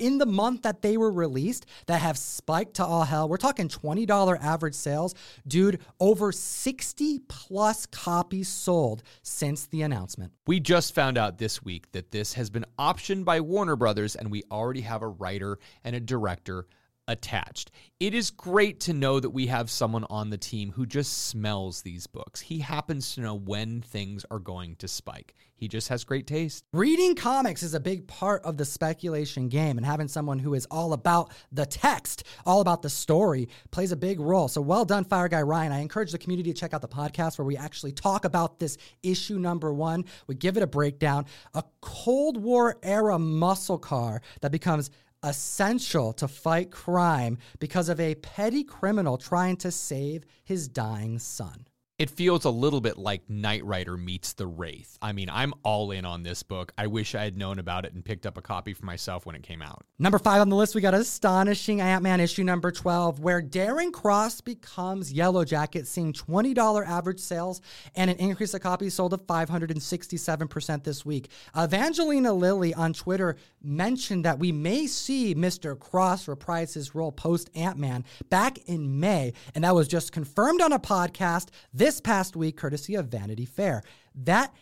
in 0.00 0.18
the 0.18 0.26
month 0.26 0.62
that 0.62 0.82
they 0.82 0.96
were 0.96 1.12
released 1.12 1.66
that 1.86 2.00
have 2.00 2.18
spiked 2.18 2.74
to 2.74 2.84
all 2.84 3.04
hell. 3.04 3.28
We're 3.28 3.36
talking 3.36 3.68
$20 3.68 4.42
average 4.42 4.74
sales. 4.74 5.14
Dude, 5.46 5.80
over 6.00 6.32
60 6.32 7.20
plus 7.28 7.86
copies 7.86 8.48
sold 8.48 9.02
since 9.22 9.66
the 9.66 9.82
announcement. 9.82 10.32
We 10.46 10.58
just 10.58 10.94
found 10.94 11.18
out 11.18 11.38
this 11.38 11.62
week 11.62 11.92
that 11.92 12.10
this 12.10 12.32
has 12.34 12.50
been 12.50 12.64
optioned 12.78 13.24
by 13.24 13.40
Warner 13.40 13.76
Brothers, 13.76 14.16
and 14.16 14.30
we 14.30 14.42
already 14.50 14.80
have 14.80 15.02
a 15.02 15.08
writer 15.08 15.58
and 15.84 15.94
a 15.94 16.00
director 16.00 16.66
attached. 17.10 17.70
It 17.98 18.14
is 18.14 18.30
great 18.30 18.80
to 18.80 18.94
know 18.94 19.20
that 19.20 19.30
we 19.30 19.48
have 19.48 19.70
someone 19.70 20.06
on 20.08 20.30
the 20.30 20.38
team 20.38 20.72
who 20.72 20.86
just 20.86 21.26
smells 21.28 21.82
these 21.82 22.06
books. 22.06 22.40
He 22.40 22.60
happens 22.60 23.14
to 23.14 23.20
know 23.20 23.34
when 23.34 23.82
things 23.82 24.24
are 24.30 24.38
going 24.38 24.76
to 24.76 24.88
spike. 24.88 25.34
He 25.54 25.68
just 25.68 25.88
has 25.88 26.04
great 26.04 26.26
taste. 26.26 26.64
Reading 26.72 27.14
comics 27.14 27.62
is 27.62 27.74
a 27.74 27.80
big 27.80 28.08
part 28.08 28.42
of 28.46 28.56
the 28.56 28.64
speculation 28.64 29.50
game, 29.50 29.76
and 29.76 29.84
having 29.84 30.08
someone 30.08 30.38
who 30.38 30.54
is 30.54 30.66
all 30.70 30.94
about 30.94 31.32
the 31.52 31.66
text, 31.66 32.24
all 32.46 32.62
about 32.62 32.80
the 32.80 32.88
story, 32.88 33.50
plays 33.70 33.92
a 33.92 33.96
big 33.96 34.20
role. 34.20 34.48
So 34.48 34.62
well 34.62 34.86
done, 34.86 35.04
Fire 35.04 35.28
Guy 35.28 35.42
Ryan. 35.42 35.72
I 35.72 35.80
encourage 35.80 36.12
the 36.12 36.18
community 36.18 36.54
to 36.54 36.58
check 36.58 36.72
out 36.72 36.80
the 36.80 36.88
podcast 36.88 37.36
where 37.36 37.44
we 37.44 37.58
actually 37.58 37.92
talk 37.92 38.24
about 38.24 38.58
this 38.58 38.78
issue 39.02 39.38
number 39.38 39.74
one. 39.74 40.06
We 40.26 40.34
give 40.34 40.56
it 40.56 40.62
a 40.62 40.66
breakdown. 40.66 41.26
A 41.52 41.62
Cold 41.82 42.38
War 42.38 42.78
era 42.82 43.18
muscle 43.18 43.78
car 43.78 44.22
that 44.40 44.52
becomes 44.52 44.90
essential 45.22 46.12
to 46.14 46.26
fight 46.26 46.70
crime 46.70 47.38
because 47.58 47.88
of 47.88 48.00
a 48.00 48.14
petty 48.16 48.64
criminal 48.64 49.18
trying 49.18 49.56
to 49.56 49.70
save 49.70 50.24
his 50.44 50.68
dying 50.68 51.18
son 51.18 51.66
it 52.00 52.08
feels 52.08 52.46
a 52.46 52.50
little 52.50 52.80
bit 52.80 52.96
like 52.96 53.28
Knight 53.28 53.62
Rider 53.62 53.94
meets 53.94 54.32
the 54.32 54.46
Wraith. 54.46 54.96
I 55.02 55.12
mean, 55.12 55.28
I'm 55.28 55.52
all 55.62 55.90
in 55.90 56.06
on 56.06 56.22
this 56.22 56.42
book. 56.42 56.72
I 56.78 56.86
wish 56.86 57.14
I 57.14 57.24
had 57.24 57.36
known 57.36 57.58
about 57.58 57.84
it 57.84 57.92
and 57.92 58.02
picked 58.02 58.24
up 58.24 58.38
a 58.38 58.40
copy 58.40 58.72
for 58.72 58.86
myself 58.86 59.26
when 59.26 59.36
it 59.36 59.42
came 59.42 59.60
out. 59.60 59.84
Number 59.98 60.18
five 60.18 60.40
on 60.40 60.48
the 60.48 60.56
list, 60.56 60.74
we 60.74 60.80
got 60.80 60.94
Astonishing 60.94 61.82
Ant 61.82 62.02
Man 62.02 62.18
issue 62.18 62.42
number 62.42 62.72
12, 62.72 63.20
where 63.20 63.42
Darren 63.42 63.92
Cross 63.92 64.40
becomes 64.40 65.12
Yellow 65.12 65.44
Jacket, 65.44 65.86
seeing 65.86 66.14
$20 66.14 66.86
average 66.88 67.20
sales 67.20 67.60
and 67.94 68.10
an 68.10 68.16
increase 68.16 68.54
of 68.54 68.62
copies 68.62 68.94
sold 68.94 69.12
of 69.12 69.26
567% 69.26 70.84
this 70.84 71.04
week. 71.04 71.28
Evangelina 71.54 72.32
Lilly 72.32 72.72
on 72.72 72.94
Twitter 72.94 73.36
mentioned 73.62 74.24
that 74.24 74.38
we 74.38 74.52
may 74.52 74.86
see 74.86 75.34
Mr. 75.34 75.78
Cross 75.78 76.28
reprise 76.28 76.72
his 76.72 76.94
role 76.94 77.12
post 77.12 77.50
Ant 77.54 77.76
Man 77.76 78.06
back 78.30 78.56
in 78.70 79.00
May, 79.00 79.34
and 79.54 79.64
that 79.64 79.74
was 79.74 79.86
just 79.86 80.12
confirmed 80.12 80.62
on 80.62 80.72
a 80.72 80.78
podcast. 80.78 81.48
This 81.74 81.89
this 81.90 82.00
past 82.00 82.36
week, 82.36 82.56
courtesy 82.56 82.94
of 82.94 83.08
Vanity 83.08 83.44
Fair. 83.44 83.82
That 84.14 84.54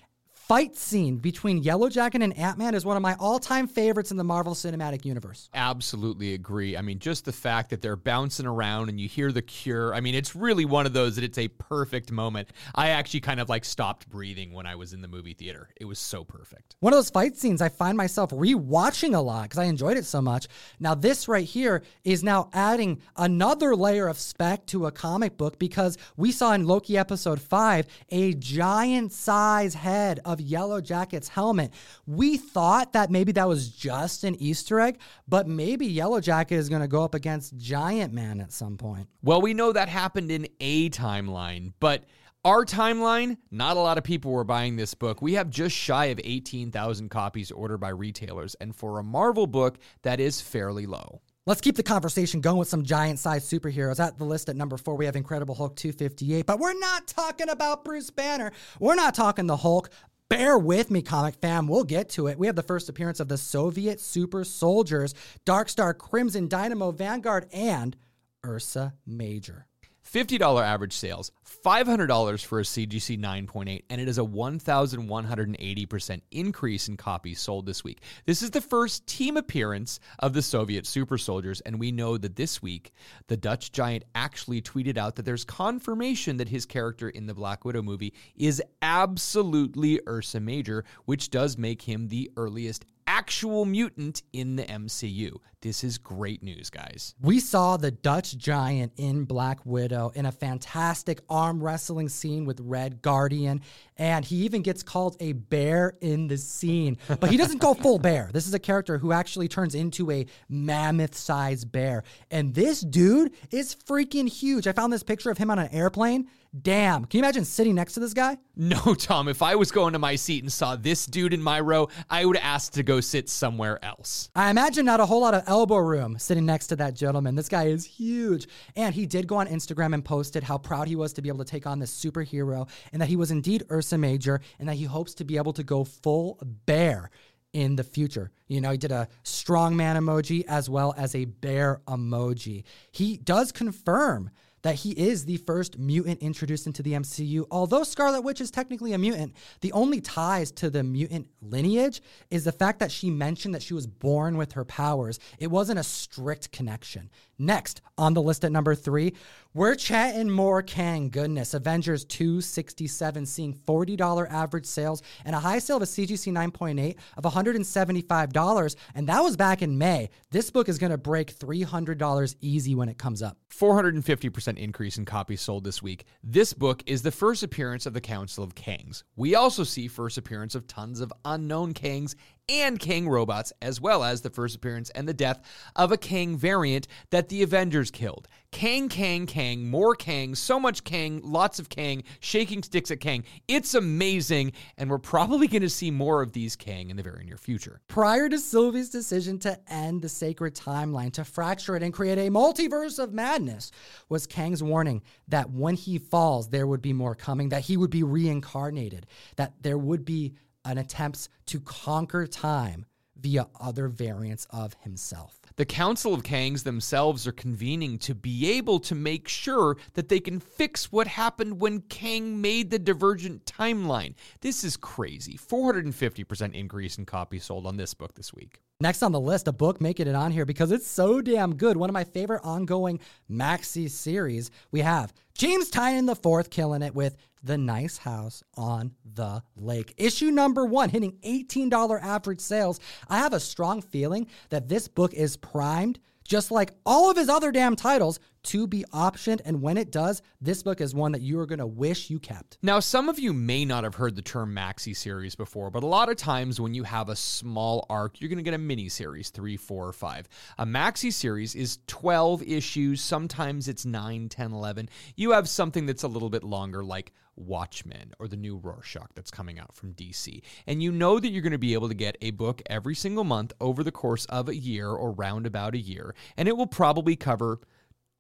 fight 0.49 0.75
scene 0.75 1.19
between 1.19 1.59
Yellow 1.59 1.91
Jacket 1.91 2.23
and 2.23 2.37
Ant 2.39 2.57
Man 2.57 2.75
is 2.75 2.83
one 2.83 2.97
of 2.97 3.03
my 3.03 3.15
all 3.21 3.39
time 3.39 3.69
favorites 3.69 4.11
in 4.11 4.17
the 4.17 4.25
Marvel 4.25 4.55
Cinematic 4.55 5.05
Universe. 5.05 5.51
Absolutely 5.53 6.33
agree. 6.33 6.75
I 6.75 6.81
mean, 6.81 6.99
just 6.99 7.27
the 7.27 7.33
fact 7.33 7.69
that 7.69 7.83
they're 7.83 7.97
bouncing 7.97 8.47
around 8.47 8.89
and 8.89 8.99
you 8.99 9.09
hear 9.09 9.31
the 9.31 9.43
cure. 9.43 9.95
I 9.95 10.01
mean, 10.01 10.15
it's 10.15 10.35
really 10.35 10.65
one 10.65 10.87
of 10.87 10.95
those 10.95 11.17
that 11.17 11.25
it's 11.25 11.37
a 11.37 11.49
perfect 11.49 12.11
moment. 12.11 12.49
I 12.75 12.89
actually 12.89 13.21
kind 13.21 13.41
of 13.41 13.51
like 13.51 13.67
stopped 13.67 14.09
breathing 14.09 14.55
when 14.55 14.65
I 14.65 14.75
was 14.75 14.95
in 14.95 15.03
the 15.03 15.09
movie 15.09 15.35
theater. 15.35 15.69
It 15.77 15.85
was 15.85 15.99
so 15.99 16.25
perfect. 16.25 16.77
One 16.81 16.95
of 16.95 16.97
those 16.97 17.11
fight 17.11 17.37
scenes 17.37 17.61
I 17.61 17.69
find 17.69 17.99
myself 17.99 18.31
rewatching 18.31 19.15
a 19.15 19.21
lot 19.21 19.43
because 19.43 19.59
I 19.59 19.65
enjoyed 19.65 19.99
it 19.99 20.07
so 20.07 20.23
much. 20.23 20.49
Now, 20.81 20.95
this 20.95 21.29
right 21.29 21.45
here 21.45 21.83
is 22.05 22.25
now 22.25 22.49
adding 22.55 23.03
another 23.17 23.77
layer 23.77 24.09
of 24.09 24.19
spec 24.19 24.65
to 24.69 24.87
a 24.87 24.93
comic 24.93 25.37
book 25.37 25.59
because 25.59 25.99
we 26.17 26.33
saw 26.33 26.55
in 26.55 26.67
Loki 26.67 26.97
episode 26.97 27.39
5 27.39 27.87
a 28.09 28.33
giant 28.33 29.13
size 29.13 29.75
head 29.75 30.21
of 30.25 30.38
of 30.39 30.47
Yellow 30.47 30.81
Jacket's 30.81 31.29
helmet. 31.29 31.73
We 32.07 32.37
thought 32.37 32.93
that 32.93 33.11
maybe 33.11 33.33
that 33.33 33.49
was 33.49 33.69
just 33.69 34.25
an 34.25 34.35
Easter 34.37 34.81
egg, 34.81 34.99
but 35.27 35.47
maybe 35.47 35.87
Yellow 35.87 36.21
Jacket 36.21 36.57
is 36.57 36.69
going 36.69 36.83
to 36.83 36.89
go 36.89 37.05
up 37.05 37.15
against 37.15 37.57
Giant 37.57 38.13
Man 38.13 38.41
at 38.41 38.53
some 38.53 38.77
point. 38.77 39.09
Well, 39.23 39.41
we 39.41 39.55
know 39.55 39.73
that 39.73 39.89
happened 39.89 40.31
in 40.31 40.49
a 40.61 40.91
timeline, 40.91 41.73
but 41.81 42.05
our 42.45 42.65
timeline, 42.65 43.37
not 43.51 43.77
a 43.77 43.81
lot 43.81 43.99
of 43.99 44.05
people 44.05 44.31
were 44.31 44.45
buying 44.45 44.77
this 44.77 44.95
book. 44.95 45.21
We 45.21 45.35
have 45.35 45.51
just 45.51 45.75
shy 45.75 46.07
of 46.07 46.21
18,000 46.23 47.09
copies 47.09 47.51
ordered 47.51 47.79
by 47.79 47.91
retailers, 47.91 48.55
and 48.57 48.75
for 48.75 48.99
a 48.99 49.03
Marvel 49.03 49.47
book, 49.47 49.79
that 50.03 50.21
is 50.21 50.41
fairly 50.41 50.87
low. 50.87 51.21
Let's 51.49 51.63
keep 51.63 51.77
the 51.77 51.83
conversation 51.83 52.43
going 52.43 52.59
with 52.59 52.69
some 52.69 52.85
giant 52.85 53.19
sized 53.19 53.51
superheroes. 53.51 53.99
At 53.99 54.19
the 54.19 54.25
list 54.25 54.51
at 54.51 54.57
number 54.57 54.77
four, 54.77 54.97
we 54.97 55.07
have 55.07 55.17
Incredible 55.17 55.55
Hulk 55.55 55.77
258, 55.77 56.45
but 56.45 56.59
we're 56.59 56.79
not 56.79 57.07
talking 57.07 57.49
about 57.49 57.87
Bruce 57.87 58.11
Banner. 58.11 58.53
We're 58.79 58.97
not 58.97 59.15
talking 59.15 59.47
the 59.47 59.57
Hulk. 59.57 59.89
Bear 60.29 60.59
with 60.59 60.91
me, 60.91 61.01
comic 61.01 61.37
fam. 61.37 61.69
We'll 61.69 61.85
get 61.85 62.11
to 62.11 62.27
it. 62.27 62.39
We 62.39 62.49
have 62.49 62.57
the 62.57 62.63
first 62.63 62.91
appearance 62.91 63.19
of 63.19 63.29
the 63.29 63.39
Soviet 63.39 63.99
super 63.99 64.45
soldiers, 64.45 65.15
Dark 65.47 65.71
Star, 65.71 65.95
Crimson, 65.95 66.49
Dynamo, 66.49 66.91
Vanguard, 66.91 67.47
and 67.51 67.97
Ursa 68.45 68.93
Major. 69.07 69.68
$50 70.13 70.63
average 70.63 70.95
sales, 70.95 71.31
$500 71.65 72.45
for 72.45 72.61
a 72.61 72.63
CGC 72.63 73.19
9.8, 73.19 73.83
and 73.91 74.01
it 74.01 74.09
is 74.09 74.19
a 74.19 74.23
1,180% 74.23 76.21
increase 76.31 76.89
in 76.89 76.97
copies 76.97 77.41
sold 77.41 77.67
this 77.67 77.85
week. 77.85 78.01
This 78.25 78.43
is 78.43 78.51
the 78.51 78.61
first 78.61 79.07
team 79.07 79.37
appearance 79.37 80.01
of 80.19 80.33
the 80.33 80.43
Soviet 80.43 80.87
super 80.87 81.19
soldiers, 81.19 81.61
and 81.63 81.79
we 81.79 81.93
know 81.93 82.17
that 82.17 82.37
this 82.37 82.63
week, 82.63 82.93
the 83.27 83.37
Dutch 83.37 83.71
giant 83.73 84.05
actually 84.15 84.63
tweeted 84.63 84.97
out 84.97 85.17
that 85.17 85.25
there's 85.25 85.45
confirmation 85.45 86.39
that 86.39 86.49
his 86.49 86.65
character 86.65 87.09
in 87.09 87.27
the 87.27 87.35
Black 87.35 87.65
Widow 87.65 87.83
movie 87.83 88.15
is 88.35 88.63
absolutely 88.81 90.01
Ursa 90.09 90.41
Major, 90.41 90.85
which 91.05 91.31
does 91.31 91.59
make 91.59 91.83
him 91.83 92.09
the 92.09 92.31
earliest 92.37 92.85
actual 93.07 93.65
mutant 93.65 94.23
in 94.33 94.57
the 94.57 94.65
MCU. 94.65 95.39
This 95.61 95.83
is 95.83 95.99
great 95.99 96.41
news, 96.41 96.71
guys. 96.71 97.17
We 97.21 97.41
saw 97.41 97.77
the 97.77 97.91
Dutch 97.91 98.37
giant 98.37 98.93
in 98.97 99.25
Black 99.25 99.59
Widow 99.67 100.13
in 100.15 100.25
a 100.25 100.31
fantastic 100.31 101.21
arm 101.29 101.61
wrestling 101.61 102.09
scene 102.09 102.45
with 102.45 102.61
Red 102.61 103.03
Guardian, 103.03 103.63
and 103.97 104.25
he 104.25 104.37
even 104.45 104.63
gets 104.63 104.85
called 104.85 105.17
a 105.19 105.33
bear 105.33 105.97
in 106.01 106.29
the 106.29 106.37
scene. 106.39 106.97
But 107.09 107.31
he 107.31 107.37
doesn't 107.37 107.59
go 107.59 107.75
full 107.75 107.99
bear. 107.99 108.31
This 108.33 108.47
is 108.47 108.55
a 108.55 108.61
character 108.61 108.99
who 108.99 109.11
actually 109.11 109.49
turns 109.49 109.75
into 109.75 110.13
a 110.13 110.27
mammoth 110.49 111.17
sized 111.17 111.73
bear. 111.73 112.05
And 112.31 112.55
this 112.55 112.81
dude 112.81 113.33
is 113.51 113.75
freaking 113.75 114.29
huge. 114.29 114.69
I 114.69 114.73
found 114.73 114.93
this 114.93 115.03
picture 115.03 115.31
of 115.31 115.39
him 115.39 115.51
on 115.51 115.59
an 115.59 115.71
airplane. 115.73 116.29
Damn. 116.63 117.05
Can 117.05 117.19
you 117.19 117.25
imagine 117.25 117.45
sitting 117.45 117.75
next 117.75 117.95
to 117.95 118.01
this 118.01 118.15
guy? 118.15 118.39
No, 118.57 118.95
Tom. 118.95 119.29
If 119.29 119.43
I 119.43 119.57
was 119.57 119.71
going 119.71 119.93
to 119.93 119.99
my 119.99 120.17
seat 120.17 120.43
and 120.43 120.53
saw 120.53 120.77
this 120.77 121.05
dude 121.05 121.35
in 121.35 121.43
my 121.43 121.61
row, 121.61 121.89
I 122.09 122.25
would 122.25 122.39
ask 122.39 122.73
to 122.73 122.83
go 122.83 123.01
sit 123.01 123.29
somewhere 123.29 123.85
else. 123.85 124.31
I 124.35 124.51
imagine 124.51 124.87
not 124.87 125.01
a 125.01 125.07
whole 125.07 125.21
lot 125.21 125.35
of 125.35 125.48
elbow 125.49 125.79
room 125.79 126.19
sitting 126.19 126.47
next 126.47 126.69
to 126.69 126.77
that 126.77 126.95
gentleman. 126.95 127.35
This 127.35 127.49
guy 127.49 127.65
is 127.65 127.85
huge. 127.85 128.47
And 128.77 128.95
he 128.95 129.07
did 129.07 129.27
go 129.27 129.37
on 129.37 129.49
Instagram 129.49 129.95
and 129.95 130.05
posted 130.05 130.45
how 130.45 130.59
proud 130.59 130.87
he 130.87 130.95
was 130.95 131.13
to 131.15 131.23
be 131.23 131.29
able 131.29 131.45
to 131.45 131.51
take 131.51 131.67
on 131.67 131.79
this 131.79 131.93
superhero 131.93 132.69
and 132.93 133.03
that 133.03 133.09
he 133.09 133.17
was 133.17 133.31
indeed 133.31 133.65
Ursa 133.71 133.99
Major 133.99 134.41
and 134.59 134.69
that 134.69 134.75
he 134.75 134.85
hopes 134.85 135.15
to 135.15 135.25
be 135.25 135.37
able 135.37 135.55
to 135.55 135.65
go 135.65 135.83
full 135.85 136.39
bear 136.67 137.11
in 137.53 137.77
the 137.77 137.85
future. 137.85 138.31
You 138.47 138.61
know, 138.61 138.71
he 138.71 138.79
did 138.79 138.93
a 138.93 139.09
strongman 139.25 139.97
emoji 139.97 140.45
as 140.47 140.69
well 140.69 140.95
as 140.97 141.15
a 141.15 141.25
bear 141.25 141.81
emoji. 141.89 142.65
He 142.93 143.17
does 143.17 143.53
confirm 143.53 144.31
that 144.63 144.77
he 144.77 144.93
is 144.93 145.25
the 145.25 145.37
first 145.39 145.79
mutant 145.79 146.21
introduced 146.21 146.67
into 146.67 146.83
the 146.83 146.93
MCU. 146.93 147.47
Although 147.51 147.85
Scarlet 147.85 148.23
Witch 148.23 148.41
is 148.41 148.51
technically 148.51 148.93
a 148.93 148.99
mutant, 148.99 149.35
the 149.61 149.73
only 149.73 150.01
ties 150.01 150.51
to 150.53 150.71
the 150.71 150.83
mutant 150.83 151.29
lineage 151.41 152.03
is 152.31 152.45
the 152.45 152.53
fact 152.53 152.81
that 152.81 152.93
she 152.93 153.11
mentioned 153.11 153.55
that 153.55 153.63
she 153.63 153.75
was 153.75 153.87
born 153.87 154.37
with 154.37 154.53
her 154.53 154.65
powers. 154.65 155.19
It 155.39 155.49
wasn't 155.49 155.79
a 155.79 155.85
strict 155.85 156.53
connection. 156.53 157.11
Next 157.39 157.81
on 157.97 158.15
the 158.15 158.23
list 158.23 158.45
at 158.45 158.51
number 158.51 158.75
three, 158.75 159.15
we're 159.55 159.77
chatting 159.77 160.31
more 160.31 160.63
Kang 160.63 161.09
goodness. 161.09 161.55
Avengers 161.55 162.05
267 162.05 163.27
seeing 163.27 163.55
$40 163.55 164.31
average 164.31 164.67
sales 164.67 165.03
and 165.25 165.35
a 165.35 165.41
high 165.41 165.59
sale 165.59 165.77
of 165.77 165.83
a 165.83 165.87
CGC 165.87 166.33
9.8 166.33 166.97
of 167.17 167.25
$175. 167.25 168.77
And 168.95 169.09
that 169.09 169.21
was 169.21 169.37
back 169.37 169.63
in 169.63 169.79
May. 169.79 170.11
This 170.31 170.51
book 170.51 170.69
is 170.69 170.79
going 170.79 170.91
to 170.91 170.99
break 170.99 171.37
$300 171.37 172.35
easy 172.41 172.75
when 172.75 172.89
it 172.89 172.99
comes 172.99 173.23
up. 173.23 173.37
450% 173.51 174.48
increase 174.57 174.97
in 174.97 175.05
copies 175.05 175.41
sold 175.41 175.65
this 175.65 175.83
week. 175.83 176.05
This 176.23 176.55
book 176.55 176.83
is 176.87 177.03
the 177.03 177.11
first 177.11 177.43
appearance 177.43 177.85
of 177.85 177.93
the 177.93 178.01
Council 178.01 178.43
of 178.43 178.55
Kangs. 178.55 179.03
We 179.17 179.35
also 179.35 179.65
see 179.65 179.89
first 179.89 180.17
appearance 180.17 180.55
of 180.55 180.67
tons 180.67 181.01
of 181.01 181.13
unknown 181.25 181.75
Kangs 181.75 182.15
and 182.49 182.79
Kang 182.79 183.09
robots, 183.09 183.53
as 183.61 183.81
well 183.81 184.03
as 184.03 184.23
the 184.23 184.31
first 184.31 184.57
appearance 184.57 184.91
and 184.91 185.09
the 185.09 185.15
death 185.15 185.41
of 185.77 185.93
a 185.93 185.97
Kang 185.97 186.37
variant 186.37 186.89
that 187.11 187.29
the 187.29 187.43
Avengers 187.43 187.91
killed. 187.91 188.29
Kang, 188.51 188.89
Kang, 188.89 189.27
Kang, 189.27 189.69
more 189.69 189.95
Kang, 189.95 190.35
so 190.35 190.59
much 190.59 190.83
Kang, 190.83 191.21
lots 191.23 191.59
of 191.59 191.69
Kang, 191.69 192.03
shaking 192.21 192.63
sticks 192.63 192.91
at 192.91 192.99
Kang. 192.99 193.25
It's 193.47 193.75
amazing, 193.75 194.53
and 194.79 194.89
we're 194.89 194.99
probably 194.99 195.49
going 195.49 195.63
to 195.63 195.69
see 195.69 195.91
more 195.91 196.23
of 196.23 196.33
these 196.33 196.57
Kang 196.57 196.89
in 196.89 196.97
the 196.97 197.03
very 197.03 197.25
near 197.25 197.37
future. 197.37 197.83
Prior 197.89 198.29
to 198.29 198.39
Sylvie's 198.39 198.89
decision 198.89 199.39
to 199.41 199.59
end 199.71 200.01
the 200.01 200.09
sacred 200.09 200.55
timeline, 200.55 201.13
to 201.13 201.25
fracture 201.25 201.77
it 201.77 201.83
and 201.83 201.93
create 201.93 202.19
a 202.19 202.31
multiverse 202.31 202.99
of 202.99 203.13
madness, 203.13 203.71
was 204.09 204.27
Kang's 204.27 204.63
warning 204.63 205.03
that 205.29 205.51
when 205.51 205.75
he 205.75 205.99
falls, 205.99 206.49
there 206.49 206.67
would 206.67 206.83
be 206.83 206.95
more 206.95 207.15
coming, 207.15 207.51
that 207.51 207.63
he 207.63 207.77
would 207.77 207.91
be 207.91 208.03
reincarnated, 208.03 209.07
that 209.37 209.53
there 209.63 209.79
would 209.79 210.07
be 210.07 210.33
an 210.69 210.79
attempt 210.79 211.29
to 211.47 211.61
conquer 211.61 212.27
time 212.27 212.85
via 213.21 213.49
other 213.61 213.89
variants 213.89 214.47
of 214.51 214.75
himself. 214.83 215.41
The 215.57 215.65
Council 215.65 216.15
of 216.15 216.23
Kangs 216.23 216.63
themselves 216.63 217.27
are 217.27 217.33
convening 217.33 217.99
to 217.99 218.15
be 218.15 218.53
able 218.53 218.79
to 218.81 218.95
make 218.95 219.27
sure 219.27 219.77
that 219.95 220.09
they 220.09 220.21
can 220.21 220.39
fix 220.39 220.93
what 220.93 221.09
happened 221.09 221.61
when 221.61 221.81
Kang 221.81 222.41
made 222.41 222.71
the 222.71 222.79
divergent 222.79 223.45
timeline. 223.45 224.15
This 224.41 224.63
is 224.63 224.77
crazy. 224.77 225.37
450% 225.37 226.55
increase 226.55 226.97
in 226.97 227.07
copies 227.07 227.45
sold 227.45 227.67
on 227.67 227.77
this 227.77 227.93
book 227.93 228.15
this 228.15 228.33
week. 228.33 228.61
Next 228.81 229.03
on 229.03 229.11
the 229.11 229.19
list, 229.19 229.49
a 229.49 229.53
book 229.53 229.81
making 229.81 230.07
it 230.07 230.15
on 230.15 230.31
here 230.31 230.47
because 230.47 230.71
it's 230.71 230.87
so 230.87 231.21
damn 231.21 231.57
good. 231.57 231.77
One 231.77 231.91
of 231.91 231.95
my 231.95 232.05
favorite 232.05 232.43
ongoing 232.45 233.01
maxi 233.29 233.91
series. 233.91 234.53
We 234.71 234.83
have 234.83 235.13
James 235.35 235.69
Tynion 235.69 236.09
IV 236.09 236.51
killing 236.51 236.83
it 236.83 236.95
with 236.95 237.17
The 237.43 237.59
Nice 237.59 237.99
House 237.99 238.43
on 238.55 238.93
the 239.05 239.43
Lake. 239.57 239.95
Issue 239.97 240.31
number 240.31 240.65
one, 240.65 240.91
hitting 240.91 241.19
$18 241.25 242.03
average 242.03 242.41
sales. 242.41 242.81
I 243.09 243.19
have 243.19 243.33
a 243.33 243.41
strong 243.41 243.83
feeling 243.83 244.27
that 244.51 244.69
this 244.69 244.89
book 244.89 245.15
is 245.15 245.37
primed 245.37 245.99
just 246.29 246.51
like 246.51 246.75
all 246.85 247.11
of 247.11 247.17
his 247.17 247.29
other 247.29 247.51
damn 247.51 247.75
titles, 247.75 248.21
to 248.45 248.67
be 248.67 248.85
optioned. 248.93 249.41
And 249.45 249.61
when 249.61 249.77
it 249.77 249.91
does, 249.91 250.23
this 250.41 250.63
book 250.63 250.81
is 250.81 250.95
one 250.95 251.13
that 251.13 251.23
you 251.23 251.39
are 251.41 251.47
going 251.47 251.59
to 251.59 251.67
wish 251.67 252.09
you 252.09 252.19
kept. 252.19 252.57
Now, 252.63 252.81
some 252.81 253.09
of 253.09 253.19
you 253.19 253.33
may 253.33 253.65
not 253.65 253.85
have 253.85 253.97
heard 253.97 254.15
the 254.15 254.23
term 254.23 254.55
maxi 254.55 254.97
series 254.97 255.35
before, 255.35 255.71
but 255.71 255.83
a 255.83 255.87
lot 255.87 256.09
of 256.09 256.17
times 256.17 256.61
when 256.61 256.73
you 256.73 256.85
have 256.85 257.09
a 257.09 257.17
small 257.17 257.85
arc, 257.91 258.21
you're 258.21 258.29
going 258.29 258.39
to 258.39 258.45
get 258.45 258.55
a 258.55 258.59
mini 258.59 258.89
series, 258.89 259.31
three, 259.31 259.57
four, 259.57 259.89
or 259.89 259.93
five. 259.93 260.29
A 260.59 260.65
maxi 260.65 261.13
series 261.13 261.55
is 261.55 261.79
12 261.89 262.43
issues. 262.43 263.01
Sometimes 263.01 263.69
it's 263.69 263.85
9, 263.85 264.29
10, 264.29 264.53
11. 264.53 264.89
You 265.17 265.33
have 265.33 265.49
something 265.49 265.85
that's 265.87 266.05
a 266.05 266.09
little 266.09 266.31
bit 266.31 266.45
longer, 266.45 266.85
like 266.85 267.13
Watchmen 267.41 268.13
or 268.19 268.29
the 268.29 268.37
new 268.37 268.57
Rorschach 268.57 269.11
that's 269.15 269.31
coming 269.31 269.59
out 269.59 269.75
from 269.75 269.95
DC. 269.95 270.43
And 270.67 270.83
you 270.83 270.93
know 270.93 271.19
that 271.19 271.29
you're 271.29 271.43
going 271.43 271.53
to 271.53 271.59
be 271.59 271.75
able 271.75 271.89
to 271.89 271.95
get 271.95 272.17
a 272.21 272.31
book 272.33 272.63
every 272.69 272.95
single 272.95 273.25
month 273.25 273.53
over 273.61 273.83
the 273.83 273.93
course 273.93 274.25
of 274.27 274.49
a 274.49 274.57
year 274.57 274.89
or 274.89 275.13
round 275.13 275.47
about 275.47 275.75
a 275.75 275.79
year. 275.79 276.15
And 276.37 276.49
it 276.49 276.57
will 276.57 276.67
probably 276.67 277.17
cover 277.17 277.61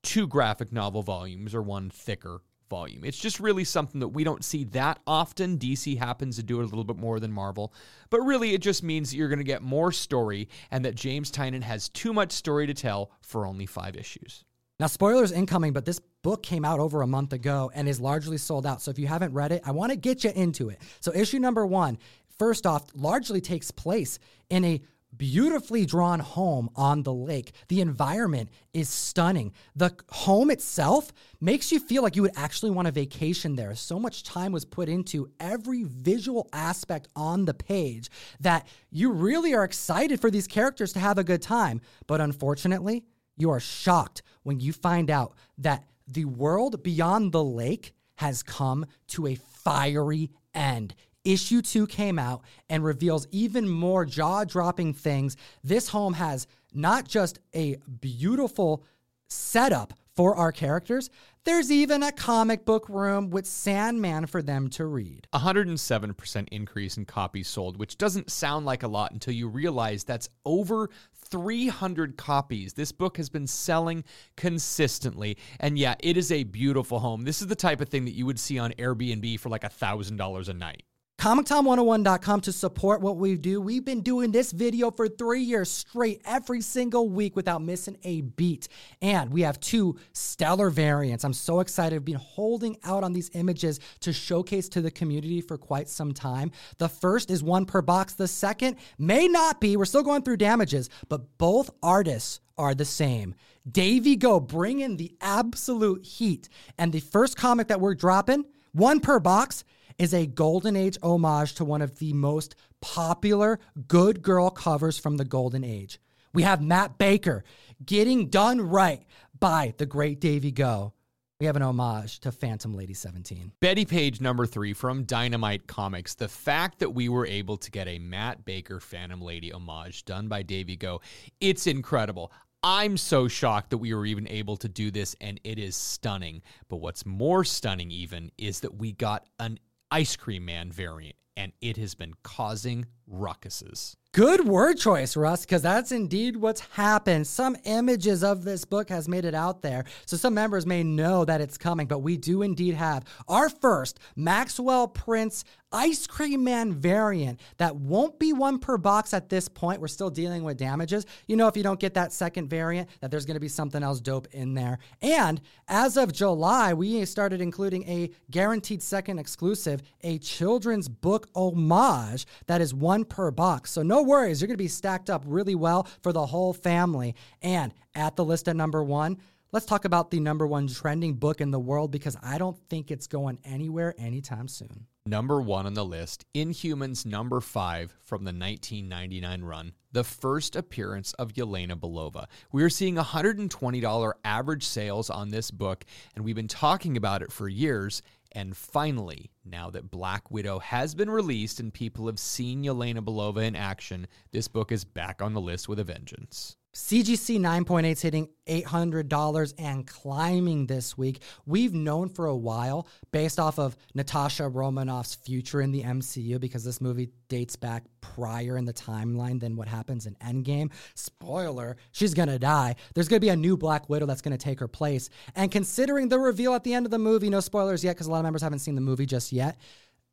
two 0.02 0.26
graphic 0.26 0.72
novel 0.72 1.02
volumes 1.02 1.54
or 1.54 1.62
one 1.62 1.90
thicker 1.90 2.42
volume. 2.68 3.04
It's 3.04 3.18
just 3.18 3.40
really 3.40 3.64
something 3.64 4.00
that 4.00 4.08
we 4.08 4.24
don't 4.24 4.44
see 4.44 4.64
that 4.64 5.00
often. 5.06 5.58
DC 5.58 5.98
happens 5.98 6.36
to 6.36 6.42
do 6.42 6.60
it 6.60 6.64
a 6.64 6.66
little 6.66 6.84
bit 6.84 6.96
more 6.96 7.18
than 7.20 7.32
Marvel, 7.32 7.72
but 8.10 8.20
really 8.20 8.54
it 8.54 8.60
just 8.60 8.82
means 8.82 9.10
that 9.10 9.16
you're 9.16 9.28
going 9.28 9.38
to 9.38 9.44
get 9.44 9.62
more 9.62 9.92
story 9.92 10.48
and 10.70 10.84
that 10.84 10.94
James 10.94 11.30
Tynion 11.30 11.62
has 11.62 11.88
too 11.88 12.12
much 12.12 12.32
story 12.32 12.66
to 12.66 12.74
tell 12.74 13.10
for 13.22 13.46
only 13.46 13.66
five 13.66 13.96
issues. 13.96 14.44
Now, 14.80 14.86
spoilers 14.86 15.32
incoming, 15.32 15.72
but 15.72 15.84
this 15.84 16.00
book 16.22 16.42
came 16.42 16.64
out 16.64 16.78
over 16.78 17.02
a 17.02 17.06
month 17.06 17.32
ago 17.32 17.70
and 17.74 17.88
is 17.88 18.00
largely 18.00 18.38
sold 18.38 18.64
out. 18.64 18.80
So 18.80 18.90
if 18.92 18.98
you 18.98 19.08
haven't 19.08 19.32
read 19.32 19.50
it, 19.50 19.62
I 19.64 19.72
want 19.72 19.90
to 19.90 19.96
get 19.96 20.22
you 20.22 20.30
into 20.30 20.68
it. 20.68 20.80
So, 21.00 21.12
issue 21.12 21.40
number 21.40 21.66
one, 21.66 21.98
first 22.38 22.66
off, 22.66 22.84
largely 22.94 23.40
takes 23.40 23.72
place 23.72 24.18
in 24.50 24.64
a 24.64 24.80
beautifully 25.16 25.86
drawn 25.86 26.20
home 26.20 26.70
on 26.76 27.02
the 27.02 27.12
lake. 27.12 27.52
The 27.68 27.80
environment 27.80 28.50
is 28.72 28.88
stunning. 28.88 29.52
The 29.74 29.96
home 30.10 30.50
itself 30.50 31.12
makes 31.40 31.72
you 31.72 31.80
feel 31.80 32.02
like 32.02 32.14
you 32.14 32.22
would 32.22 32.36
actually 32.36 32.70
want 32.70 32.88
a 32.88 32.92
vacation 32.92 33.56
there. 33.56 33.74
So 33.74 33.98
much 33.98 34.22
time 34.22 34.52
was 34.52 34.64
put 34.64 34.88
into 34.88 35.30
every 35.40 35.84
visual 35.84 36.48
aspect 36.52 37.08
on 37.16 37.46
the 37.46 37.54
page 37.54 38.10
that 38.40 38.66
you 38.90 39.10
really 39.10 39.54
are 39.54 39.64
excited 39.64 40.20
for 40.20 40.30
these 40.30 40.46
characters 40.46 40.92
to 40.92 41.00
have 41.00 41.18
a 41.18 41.24
good 41.24 41.42
time. 41.42 41.80
But 42.06 42.20
unfortunately, 42.20 43.04
you 43.38 43.50
are 43.50 43.60
shocked 43.60 44.22
when 44.42 44.60
you 44.60 44.72
find 44.72 45.10
out 45.10 45.34
that 45.56 45.84
the 46.06 46.24
world 46.24 46.82
beyond 46.82 47.32
the 47.32 47.44
lake 47.44 47.94
has 48.16 48.42
come 48.42 48.86
to 49.06 49.26
a 49.26 49.34
fiery 49.34 50.30
end. 50.54 50.94
Issue 51.24 51.62
2 51.62 51.86
came 51.86 52.18
out 52.18 52.42
and 52.68 52.82
reveals 52.82 53.26
even 53.30 53.68
more 53.68 54.04
jaw 54.04 54.44
dropping 54.44 54.94
things. 54.94 55.36
This 55.62 55.88
home 55.88 56.14
has 56.14 56.46
not 56.72 57.06
just 57.06 57.38
a 57.54 57.76
beautiful 58.00 58.84
setup 59.28 59.92
for 60.18 60.34
our 60.34 60.50
characters, 60.50 61.10
there's 61.44 61.70
even 61.70 62.02
a 62.02 62.10
comic 62.10 62.64
book 62.64 62.88
room 62.88 63.30
with 63.30 63.46
Sandman 63.46 64.26
for 64.26 64.42
them 64.42 64.68
to 64.70 64.84
read. 64.84 65.28
107% 65.32 66.48
increase 66.50 66.96
in 66.96 67.04
copies 67.04 67.46
sold, 67.46 67.76
which 67.76 67.96
doesn't 67.98 68.30
sound 68.30 68.66
like 68.66 68.82
a 68.82 68.88
lot 68.88 69.12
until 69.12 69.32
you 69.32 69.46
realize 69.48 70.02
that's 70.02 70.28
over 70.44 70.90
300 71.30 72.16
copies. 72.16 72.74
This 72.74 72.92
book 72.92 73.16
has 73.16 73.28
been 73.28 73.46
selling 73.46 74.04
consistently. 74.36 75.38
And 75.60 75.78
yeah, 75.78 75.94
it 76.00 76.16
is 76.16 76.32
a 76.32 76.44
beautiful 76.44 76.98
home. 76.98 77.22
This 77.22 77.40
is 77.40 77.48
the 77.48 77.56
type 77.56 77.80
of 77.80 77.88
thing 77.88 78.04
that 78.06 78.14
you 78.14 78.26
would 78.26 78.38
see 78.38 78.58
on 78.58 78.72
Airbnb 78.72 79.38
for 79.40 79.48
like 79.48 79.64
a 79.64 79.68
$1,000 79.68 80.48
a 80.48 80.54
night. 80.54 80.82
ComicTom101.com 81.18 82.40
to 82.42 82.52
support 82.52 83.00
what 83.00 83.16
we 83.16 83.34
do. 83.34 83.60
We've 83.60 83.84
been 83.84 84.02
doing 84.02 84.30
this 84.30 84.52
video 84.52 84.92
for 84.92 85.08
three 85.08 85.40
years 85.40 85.68
straight, 85.68 86.22
every 86.24 86.60
single 86.60 87.08
week 87.08 87.34
without 87.34 87.60
missing 87.60 87.98
a 88.04 88.20
beat. 88.20 88.68
And 89.02 89.32
we 89.32 89.42
have 89.42 89.58
two 89.58 89.98
stellar 90.12 90.70
variants. 90.70 91.24
I'm 91.24 91.32
so 91.32 91.58
excited. 91.58 91.96
I've 91.96 92.04
been 92.04 92.14
holding 92.14 92.76
out 92.84 93.02
on 93.02 93.12
these 93.12 93.32
images 93.34 93.80
to 93.98 94.12
showcase 94.12 94.68
to 94.68 94.80
the 94.80 94.92
community 94.92 95.40
for 95.40 95.58
quite 95.58 95.88
some 95.88 96.14
time. 96.14 96.52
The 96.78 96.88
first 96.88 97.32
is 97.32 97.42
one 97.42 97.66
per 97.66 97.82
box. 97.82 98.14
The 98.14 98.28
second 98.28 98.76
may 98.96 99.26
not 99.26 99.60
be. 99.60 99.76
We're 99.76 99.86
still 99.86 100.04
going 100.04 100.22
through 100.22 100.36
damages, 100.36 100.88
but 101.08 101.36
both 101.36 101.68
artists 101.82 102.38
are 102.56 102.76
the 102.76 102.84
same. 102.84 103.34
Davi 103.68 104.16
Go 104.16 104.38
bringing 104.38 104.96
the 104.96 105.16
absolute 105.20 106.06
heat. 106.06 106.48
And 106.78 106.92
the 106.92 107.00
first 107.00 107.36
comic 107.36 107.66
that 107.68 107.80
we're 107.80 107.96
dropping, 107.96 108.44
one 108.70 109.00
per 109.00 109.18
box, 109.18 109.64
is 109.98 110.14
a 110.14 110.26
Golden 110.26 110.76
Age 110.76 110.96
homage 111.02 111.54
to 111.54 111.64
one 111.64 111.82
of 111.82 111.98
the 111.98 112.12
most 112.12 112.54
popular 112.80 113.58
good 113.88 114.22
girl 114.22 114.50
covers 114.50 114.98
from 114.98 115.16
the 115.16 115.24
Golden 115.24 115.64
Age. 115.64 115.98
We 116.32 116.42
have 116.42 116.62
Matt 116.62 116.98
Baker 116.98 117.42
getting 117.84 118.28
done 118.28 118.60
right 118.60 119.02
by 119.38 119.74
the 119.76 119.86
great 119.86 120.20
Davi 120.20 120.54
Go. 120.54 120.92
We 121.40 121.46
have 121.46 121.56
an 121.56 121.62
homage 121.62 122.18
to 122.20 122.32
Phantom 122.32 122.74
Lady 122.74 122.94
17. 122.94 123.52
Bettie 123.60 123.84
Page 123.84 124.20
number 124.20 124.44
three 124.44 124.72
from 124.72 125.04
Dynamite 125.04 125.68
Comics. 125.68 126.14
The 126.14 126.28
fact 126.28 126.80
that 126.80 126.90
we 126.90 127.08
were 127.08 127.26
able 127.26 127.56
to 127.58 127.70
get 127.70 127.86
a 127.86 127.98
Matt 128.00 128.44
Baker 128.44 128.80
Phantom 128.80 129.20
Lady 129.20 129.52
homage 129.52 130.04
done 130.04 130.26
by 130.26 130.42
Davi 130.42 130.78
Go, 130.78 131.00
it's 131.40 131.68
incredible. 131.68 132.32
I'm 132.64 132.96
so 132.96 133.28
shocked 133.28 133.70
that 133.70 133.78
we 133.78 133.94
were 133.94 134.04
even 134.04 134.26
able 134.26 134.56
to 134.56 134.68
do 134.68 134.90
this, 134.90 135.14
and 135.20 135.38
it 135.44 135.60
is 135.60 135.76
stunning. 135.76 136.42
But 136.68 136.78
what's 136.78 137.06
more 137.06 137.44
stunning, 137.44 137.92
even, 137.92 138.32
is 138.36 138.60
that 138.60 138.76
we 138.76 138.90
got 138.90 139.28
an 139.38 139.60
Ice 139.90 140.16
Cream 140.16 140.44
Man 140.44 140.70
variant, 140.70 141.16
and 141.38 141.52
it 141.60 141.76
has 141.76 141.94
been 141.94 142.14
causing 142.24 142.84
ruckuses. 143.08 143.94
Good 144.12 144.46
word 144.48 144.78
choice, 144.78 145.16
Russ, 145.16 145.42
because 145.42 145.62
that's 145.62 145.92
indeed 145.92 146.36
what's 146.36 146.60
happened. 146.60 147.26
Some 147.26 147.56
images 147.64 148.24
of 148.24 148.42
this 148.42 148.64
book 148.64 148.88
has 148.88 149.06
made 149.08 149.24
it 149.24 149.34
out 149.34 149.62
there, 149.62 149.84
so 150.06 150.16
some 150.16 150.34
members 150.34 150.66
may 150.66 150.82
know 150.82 151.24
that 151.24 151.40
it's 151.40 151.56
coming, 151.56 151.86
but 151.86 152.00
we 152.00 152.16
do 152.16 152.42
indeed 152.42 152.74
have 152.74 153.04
our 153.28 153.48
first 153.48 154.00
Maxwell 154.16 154.88
Prince 154.88 155.44
Ice 155.70 156.06
Cream 156.06 156.42
Man 156.42 156.72
variant 156.72 157.38
that 157.58 157.76
won't 157.76 158.18
be 158.18 158.32
one 158.32 158.58
per 158.58 158.78
box 158.78 159.12
at 159.12 159.28
this 159.28 159.48
point. 159.48 159.82
We're 159.82 159.88
still 159.88 160.08
dealing 160.08 160.42
with 160.42 160.56
damages. 160.56 161.04
You 161.26 161.36
know, 161.36 161.46
if 161.46 161.56
you 161.58 161.62
don't 161.62 161.78
get 161.78 161.92
that 161.94 162.12
second 162.12 162.48
variant, 162.48 162.88
that 163.00 163.10
there's 163.10 163.26
going 163.26 163.34
to 163.34 163.40
be 163.40 163.48
something 163.48 163.82
else 163.82 164.00
dope 164.00 164.28
in 164.32 164.54
there. 164.54 164.78
And 165.02 165.42
as 165.68 165.98
of 165.98 166.12
July, 166.12 166.72
we 166.72 167.04
started 167.04 167.42
including 167.42 167.86
a 167.86 168.10
guaranteed 168.30 168.82
second 168.82 169.18
exclusive, 169.18 169.82
a 170.02 170.16
children's 170.18 170.88
book 170.88 171.27
homage 171.34 172.26
that 172.46 172.60
is 172.60 172.74
one 172.74 173.04
per 173.04 173.30
box. 173.30 173.70
So 173.70 173.82
no 173.82 174.02
worries, 174.02 174.40
you're 174.40 174.46
going 174.46 174.56
to 174.56 174.62
be 174.62 174.68
stacked 174.68 175.10
up 175.10 175.22
really 175.26 175.54
well 175.54 175.86
for 176.02 176.12
the 176.12 176.26
whole 176.26 176.52
family. 176.52 177.14
And 177.42 177.72
at 177.94 178.16
the 178.16 178.24
list 178.24 178.48
at 178.48 178.56
number 178.56 178.82
one, 178.82 179.18
let's 179.52 179.66
talk 179.66 179.84
about 179.84 180.10
the 180.10 180.20
number 180.20 180.46
one 180.46 180.68
trending 180.68 181.14
book 181.14 181.40
in 181.40 181.50
the 181.50 181.58
world 181.58 181.90
because 181.90 182.16
I 182.22 182.38
don't 182.38 182.58
think 182.68 182.90
it's 182.90 183.06
going 183.06 183.38
anywhere 183.44 183.94
anytime 183.98 184.48
soon. 184.48 184.86
Number 185.08 185.40
one 185.40 185.64
on 185.64 185.72
the 185.72 185.86
list, 185.86 186.26
Inhumans 186.34 187.06
number 187.06 187.40
five 187.40 187.96
from 188.04 188.24
the 188.24 188.28
1999 188.28 189.42
run, 189.42 189.72
the 189.90 190.04
first 190.04 190.54
appearance 190.54 191.14
of 191.14 191.32
Yelena 191.32 191.80
Belova. 191.80 192.26
We 192.52 192.62
are 192.62 192.68
seeing 192.68 192.96
$120 192.96 194.12
average 194.22 194.64
sales 194.64 195.08
on 195.08 195.30
this 195.30 195.50
book, 195.50 195.86
and 196.14 196.26
we've 196.26 196.36
been 196.36 196.46
talking 196.46 196.98
about 196.98 197.22
it 197.22 197.32
for 197.32 197.48
years. 197.48 198.02
And 198.38 198.56
finally, 198.56 199.32
now 199.44 199.68
that 199.70 199.90
Black 199.90 200.30
Widow 200.30 200.60
has 200.60 200.94
been 200.94 201.10
released 201.10 201.58
and 201.58 201.74
people 201.74 202.06
have 202.06 202.20
seen 202.20 202.62
Yelena 202.62 203.00
Belova 203.04 203.42
in 203.42 203.56
action, 203.56 204.06
this 204.30 204.46
book 204.46 204.70
is 204.70 204.84
back 204.84 205.20
on 205.20 205.34
the 205.34 205.40
list 205.40 205.68
with 205.68 205.80
a 205.80 205.84
vengeance. 205.84 206.56
CGC 206.78 207.40
9.8 207.40 207.90
is 207.90 208.00
hitting 208.00 208.28
$800 208.46 209.54
and 209.58 209.84
climbing 209.84 210.66
this 210.66 210.96
week. 210.96 211.22
We've 211.44 211.74
known 211.74 212.08
for 212.08 212.26
a 212.26 212.36
while, 212.36 212.86
based 213.10 213.40
off 213.40 213.58
of 213.58 213.76
Natasha 213.94 214.48
Romanoff's 214.48 215.16
future 215.16 215.60
in 215.60 215.72
the 215.72 215.82
MCU, 215.82 216.38
because 216.38 216.62
this 216.62 216.80
movie 216.80 217.10
dates 217.28 217.56
back 217.56 217.82
prior 218.00 218.56
in 218.56 218.64
the 218.64 218.72
timeline 218.72 219.40
than 219.40 219.56
what 219.56 219.66
happens 219.66 220.06
in 220.06 220.14
Endgame. 220.24 220.70
Spoiler, 220.94 221.76
she's 221.90 222.14
to 222.28 222.38
die. 222.38 222.76
There's 222.94 223.08
to 223.20 223.26
be 223.26 223.30
a 223.30 223.36
new 223.36 223.56
Black 223.56 223.90
Widow 223.90 224.06
that's 224.06 224.22
to 224.38 224.42
take 224.42 224.60
her 224.60 224.68
place. 224.68 225.10
And 225.34 225.50
considering 225.50 226.08
the 226.08 226.20
reveal 226.20 226.54
at 226.54 226.62
the 226.62 226.74
end 226.74 226.86
of 226.86 226.92
the 226.92 226.98
movie, 226.98 227.28
no 227.28 227.40
spoilers 227.40 227.82
yet, 227.82 227.96
because 227.96 228.06
a 228.06 228.12
lot 228.12 228.18
of 228.18 228.24
members 228.24 228.42
haven't 228.42 228.60
seen 228.60 228.76
the 228.76 228.80
movie 228.80 229.04
just 229.04 229.32
yet 229.32 229.58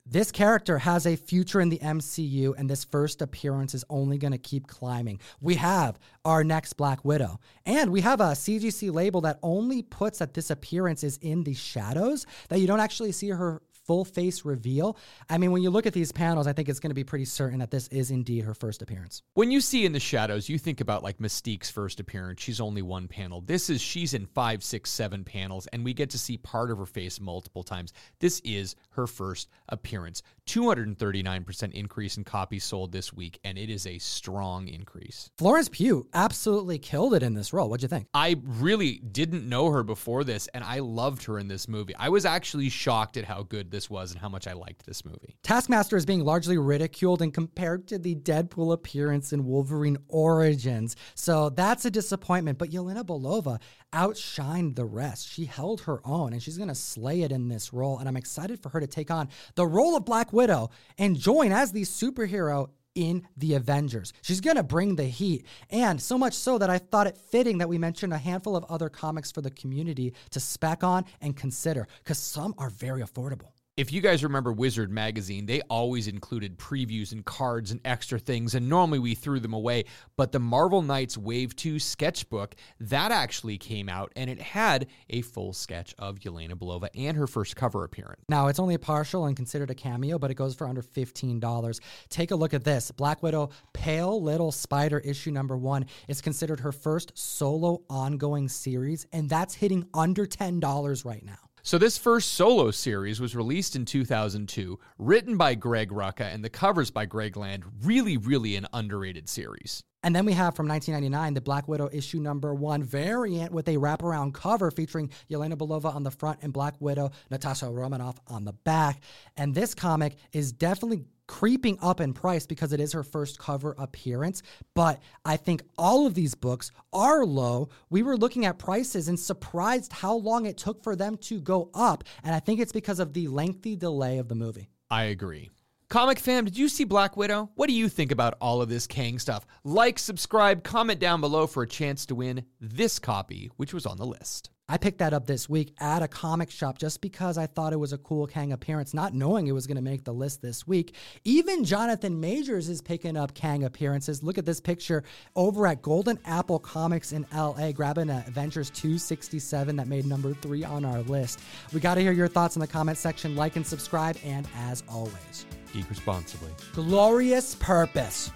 this 0.06 0.32
character 0.32 0.78
has 0.78 1.08
a 1.08 1.16
future 1.16 1.60
in 1.60 1.70
the 1.70 1.80
MCU, 1.80 2.54
and 2.58 2.70
this 2.70 2.84
first 2.84 3.22
appearance 3.22 3.74
is 3.74 3.84
only 3.90 4.18
going 4.20 4.34
to 4.34 4.38
keep 4.38 4.68
climbing. 4.68 5.20
We 5.42 5.56
have 5.56 5.98
our 6.24 6.44
next 6.44 6.74
Black 6.74 7.04
Widow, 7.04 7.40
and 7.66 7.92
we 7.92 8.02
have 8.02 8.22
a 8.22 8.36
CGC 8.36 8.94
label 8.94 9.22
that 9.22 9.40
only 9.42 9.82
puts 9.82 10.20
that 10.20 10.36
this 10.36 10.52
appearance 10.52 11.04
is 11.04 11.18
in 11.18 11.44
the 11.44 11.56
shadows, 11.56 12.28
that 12.50 12.60
you 12.60 12.68
don't 12.68 12.80
actually 12.80 13.14
see 13.14 13.30
her 13.30 13.64
full 13.86 14.06
face 14.06 14.46
reveal. 14.46 14.98
I 15.30 15.38
mean, 15.38 15.52
when 15.52 15.62
you 15.62 15.70
look 15.70 15.86
at 15.86 15.94
these 15.94 16.12
panels, 16.12 16.48
I 16.48 16.54
think 16.54 16.70
it's 16.70 16.80
going 16.80 16.90
to 16.90 16.96
be 16.96 17.04
pretty 17.04 17.26
certain 17.26 17.60
that 17.60 17.72
this 17.72 17.88
is 17.90 18.12
indeed 18.12 18.46
her 18.46 18.54
first 18.54 18.82
appearance. 18.82 19.22
When 19.34 19.52
you 19.52 19.62
see 19.62 19.86
in 19.86 19.94
the 19.94 20.00
shadows, 20.00 20.50
you 20.50 20.58
think 20.58 20.82
about 20.82 21.04
like 21.04 21.20
Mystique's 21.20 21.70
first 21.70 22.00
appearance. 22.00 22.42
She's 22.42 22.60
only 22.60 22.82
one 22.82 23.08
panel. 23.08 23.42
This 23.42 23.70
is 23.70 23.82
she's 23.82 24.14
in 24.14 24.26
five, 24.26 24.64
six, 24.64 24.90
seven 24.90 25.24
panels, 25.24 25.68
and 25.68 25.84
we 25.84 25.94
get 25.94 26.10
to 26.12 26.18
see 26.18 26.38
part 26.38 26.72
of 26.72 26.78
her 26.78 26.86
face 26.86 27.20
multiple 27.20 27.64
times. 27.64 27.94
This 28.20 28.42
is 28.44 28.76
her 28.92 29.08
first 29.08 29.50
appearance. 29.70 30.22
239% 30.48 31.74
increase 31.74 32.18
in 32.18 32.24
copies 32.24 32.64
sold 32.64 32.92
this 32.92 33.14
week, 33.14 33.40
and 33.44 33.58
it 33.58 33.70
is 33.70 33.88
a 33.88 33.98
strong 33.98 34.68
increase. 34.68 35.30
Florence 35.38 35.70
Pugh 35.70 36.08
absolutely 36.14 36.78
killed 36.78 37.14
it 37.14 37.24
in 37.24 37.34
this 37.34 37.52
role. 37.52 37.70
What'd 37.70 37.84
you 37.84 37.90
think? 37.90 38.08
I 38.14 38.36
really 38.44 38.98
didn't 38.98 39.48
know 39.48 39.70
her 39.72 39.84
before 39.84 40.24
this, 40.24 40.48
and 40.54 40.64
I 40.64 40.80
loved 40.80 41.24
her 41.26 41.40
in 41.40 41.48
this 41.48 41.68
movie. 41.68 41.96
I 41.96 42.10
was 42.10 42.26
actually 42.26 42.70
shocked 42.70 43.18
at 43.18 43.26
how 43.26 43.44
good 43.44 43.72
this 43.76 43.90
was 43.90 44.12
and 44.12 44.22
how 44.22 44.30
much 44.30 44.48
I 44.48 44.54
liked 44.54 44.86
this 44.86 45.04
movie. 45.04 45.36
Taskmaster 45.44 45.98
is 45.98 46.06
being 46.06 46.24
largely 46.24 46.58
ridiculed 46.58 47.22
and 47.22 47.34
compared 47.34 47.90
to 47.90 48.00
the 48.00 48.16
Deadpool 48.16 48.72
appearance 48.72 49.34
in 49.34 49.46
Wolverine 49.46 49.98
Origins. 50.08 50.96
So 51.14 51.50
that's 51.50 51.84
a 51.84 51.92
disappointment. 51.92 52.58
But 52.58 52.70
Yelena 52.70 53.04
Belova 53.04 53.60
outshined 53.92 54.76
the 54.76 54.86
rest. 54.86 55.28
She 55.28 55.44
held 55.44 55.82
her 55.82 56.00
own 56.08 56.32
and 56.32 56.42
she's 56.42 56.58
going 56.58 56.70
to 56.70 56.76
slay 56.76 57.24
it 57.24 57.34
in 57.34 57.50
this 57.50 57.74
role. 57.74 58.00
And 58.00 58.08
I'm 58.08 58.16
excited 58.16 58.64
for 58.64 58.70
her 58.70 58.80
to 58.80 58.88
take 58.88 59.12
on 59.12 59.28
the 59.56 59.68
role 59.68 59.98
of 59.98 60.06
Black 60.06 60.32
Widow 60.32 60.70
and 60.98 61.20
join 61.20 61.52
as 61.52 61.74
the 61.74 61.82
superhero 61.82 62.70
in 62.96 63.28
the 63.36 63.56
Avengers. 63.56 64.14
She's 64.22 64.42
going 64.42 64.56
to 64.56 64.64
bring 64.64 64.96
the 64.96 65.04
heat. 65.04 65.46
And 65.70 66.02
so 66.02 66.18
much 66.18 66.34
so 66.34 66.58
that 66.58 66.70
I 66.70 66.78
thought 66.78 67.08
it 67.08 67.18
fitting 67.18 67.58
that 67.60 67.70
we 67.70 67.78
mentioned 67.78 68.14
a 68.14 68.18
handful 68.18 68.56
of 68.56 68.64
other 68.70 68.90
comics 68.90 69.32
for 69.32 69.42
the 69.42 69.52
community 69.52 70.14
to 70.32 70.40
spec 70.40 70.84
on 70.84 71.06
and 71.22 71.36
consider 71.36 71.88
because 72.04 72.20
some 72.20 72.56
are 72.58 72.70
very 72.70 73.02
affordable. 73.02 73.55
If 73.78 73.92
you 73.92 74.00
guys 74.00 74.24
remember 74.24 74.54
Wizard 74.54 74.90
Magazine, 74.90 75.48
they 75.48 75.60
always 75.70 76.08
included 76.08 76.58
previews 76.58 77.12
and 77.12 77.26
cards 77.26 77.72
and 77.72 77.82
extra 77.84 78.18
things, 78.18 78.56
and 78.56 78.70
normally 78.70 79.00
we 79.00 79.16
threw 79.16 79.38
them 79.42 79.52
away. 79.52 79.84
But 80.16 80.32
the 80.32 80.40
Marvel 80.40 80.82
Knights 80.82 81.18
Wave 81.18 81.58
2 81.58 81.80
sketchbook, 81.80 82.56
that 82.80 83.12
actually 83.12 83.58
came 83.58 83.90
out, 83.90 84.14
and 84.16 84.30
it 84.30 84.40
had 84.40 84.88
a 85.10 85.24
full 85.24 85.52
sketch 85.52 85.94
of 86.00 86.20
Yelena 86.20 86.54
Belova 86.54 86.88
and 86.96 87.18
her 87.18 87.28
first 87.28 87.58
cover 87.58 87.84
appearance. 87.84 88.22
Now, 88.30 88.48
it's 88.48 88.60
only 88.60 88.76
a 88.76 88.80
partial 88.80 89.26
and 89.26 89.36
considered 89.36 89.70
a 89.70 89.76
cameo, 89.76 90.18
but 90.18 90.32
it 90.32 90.36
goes 90.36 90.56
for 90.56 90.70
under 90.70 90.82
$15. 90.82 91.82
Take 92.08 92.32
a 92.32 92.36
look 92.38 92.54
at 92.54 92.64
this 92.64 92.92
Black 92.92 93.22
Widow 93.22 93.50
Pale 93.74 94.24
Little 94.24 94.54
Spider 94.54 95.00
issue 95.00 95.32
number 95.32 95.58
one 95.58 95.86
is 96.08 96.22
considered 96.22 96.62
her 96.62 96.72
first 96.72 97.12
solo 97.14 97.84
ongoing 97.90 98.48
series, 98.48 99.06
and 99.12 99.30
that's 99.30 99.54
hitting 99.54 99.86
under 99.94 100.26
$10 100.26 101.04
right 101.04 101.26
now. 101.26 101.50
So, 101.66 101.80
this 101.80 101.98
first 101.98 102.34
solo 102.34 102.70
series 102.70 103.20
was 103.20 103.36
released 103.36 103.76
in 103.76 103.86
2002, 103.86 104.78
written 105.00 105.36
by 105.36 105.56
Greg 105.56 105.90
Rucka, 105.90 106.32
and 106.32 106.44
the 106.46 106.50
covers 106.50 106.92
by 106.92 107.08
Greg 107.08 107.36
Land. 107.36 107.64
Really, 107.82 108.18
really 108.18 108.56
an 108.56 108.68
underrated 108.72 109.28
series. 109.28 109.82
And 110.06 110.16
then 110.16 110.24
we 110.24 110.34
have 110.34 110.56
from 110.56 110.68
1999 110.68 111.34
the 111.34 111.42
Black 111.42 111.68
Widow 111.68 111.90
issue 111.92 112.20
number 112.20 112.54
one 112.54 112.84
variant 112.84 113.52
with 113.52 113.68
a 113.68 113.78
wraparound 113.78 114.36
cover 114.36 114.70
featuring 114.70 115.10
Yelena 115.32 115.56
Belova 115.56 115.94
on 115.96 116.04
the 116.04 116.12
front 116.12 116.38
and 116.44 116.54
Black 116.54 116.76
Widow 116.80 117.10
Natasha 117.32 117.68
Romanoff 117.68 118.20
on 118.28 118.46
the 118.46 118.54
back. 118.54 119.02
And 119.36 119.56
this 119.56 119.74
comic 119.74 120.18
is 120.32 120.52
definitely 120.52 121.06
creeping 121.26 121.80
up 121.82 122.00
in 122.02 122.14
price 122.14 122.46
because 122.46 122.72
it 122.72 122.80
is 122.80 122.94
her 122.94 123.02
first 123.02 123.40
cover 123.40 123.74
appearance. 123.80 124.44
But 124.76 125.02
I 125.26 125.38
think 125.38 125.64
all 125.76 126.06
of 126.06 126.14
these 126.14 126.36
books 126.36 126.72
are 126.94 127.26
low. 127.26 127.70
We 127.90 128.04
were 128.04 128.16
looking 128.16 128.46
at 128.46 128.60
prices 128.60 129.08
and 129.08 129.20
surprised 129.20 129.92
how 129.92 130.18
long 130.18 130.46
it 130.46 130.58
took 130.58 130.84
for 130.84 130.96
them 130.96 131.18
to 131.18 131.42
go 131.42 131.72
up. 131.74 132.04
And 132.24 132.36
I 132.36 132.40
think 132.40 132.60
it's 132.60 132.72
because 132.72 133.00
of 133.00 133.14
the 133.14 133.28
lengthy 133.28 133.76
delay 133.76 134.20
of 134.20 134.28
the 134.28 134.36
movie. 134.36 134.70
I 134.92 135.06
agree. 135.06 135.50
Comic 135.88 136.18
fam, 136.18 136.46
did 136.46 136.58
you 136.58 136.68
see 136.68 136.84
Black 136.84 137.16
Widow? 137.16 137.52
What 137.54 137.68
do 137.68 137.74
you 137.74 137.90
think 137.90 138.12
about 138.12 138.36
all 138.42 138.60
of 138.60 138.70
this 138.70 138.88
Kang 138.88 139.20
stuff? 139.20 139.46
Like, 139.64 140.00
subscribe, 140.00 140.64
comment 140.64 141.00
down 141.00 141.22
below 141.22 141.46
for 141.46 141.62
a 141.62 141.68
chance 141.68 142.08
to 142.08 142.16
win 142.16 142.44
this 142.60 142.98
copy, 142.98 143.52
which 143.58 143.72
was 143.72 143.86
on 143.86 143.98
the 143.98 144.06
list. 144.06 144.50
I 144.68 144.78
picked 144.78 144.98
that 144.98 145.14
up 145.14 145.28
this 145.28 145.48
week 145.48 145.76
at 145.80 146.02
a 146.02 146.08
comic 146.08 146.50
shop 146.50 146.80
just 146.80 147.00
because 147.00 147.38
I 147.38 147.46
thought 147.46 147.72
it 147.72 147.80
was 147.80 147.94
a 147.94 148.00
cool 148.00 148.26
Kang 148.26 148.52
appearance, 148.52 148.96
not 148.96 149.14
knowing 149.14 149.46
it 149.46 149.52
was 149.52 149.68
going 149.68 149.76
to 149.76 149.84
make 149.84 150.04
the 150.04 150.14
list 150.14 150.42
this 150.42 150.66
week. 150.66 150.96
Even 151.24 151.64
Jonathan 151.64 152.20
Majors 152.20 152.68
is 152.68 152.82
picking 152.82 153.16
up 153.16 153.36
Kang 153.36 153.64
appearances. 153.64 154.24
Look 154.24 154.40
at 154.40 154.46
this 154.46 154.60
picture 154.60 155.04
over 155.36 155.68
at 155.68 155.84
Golden 155.84 156.18
Apple 156.26 156.58
Comics 156.58 157.12
in 157.12 157.28
LA, 157.32 157.74
grabbing 157.74 158.10
an 158.10 158.24
Avengers 158.28 158.72
267 158.72 159.76
that 159.76 159.88
made 159.88 160.08
number 160.08 160.34
three 160.34 160.64
on 160.64 160.84
our 160.84 161.02
list. 161.02 161.42
We 161.72 161.80
got 161.80 161.96
to 161.96 162.02
hear 162.02 162.12
your 162.12 162.28
thoughts 162.28 162.56
in 162.56 162.60
the 162.60 162.68
comment 162.68 162.98
section. 162.98 163.36
Like 163.36 163.58
and 163.58 163.68
subscribe. 163.68 164.18
And 164.26 164.48
as 164.56 164.84
always, 164.90 165.46
Eat 165.76 165.90
responsibly. 165.90 166.52
Glorious 166.74 167.56
purpose. 167.56 168.32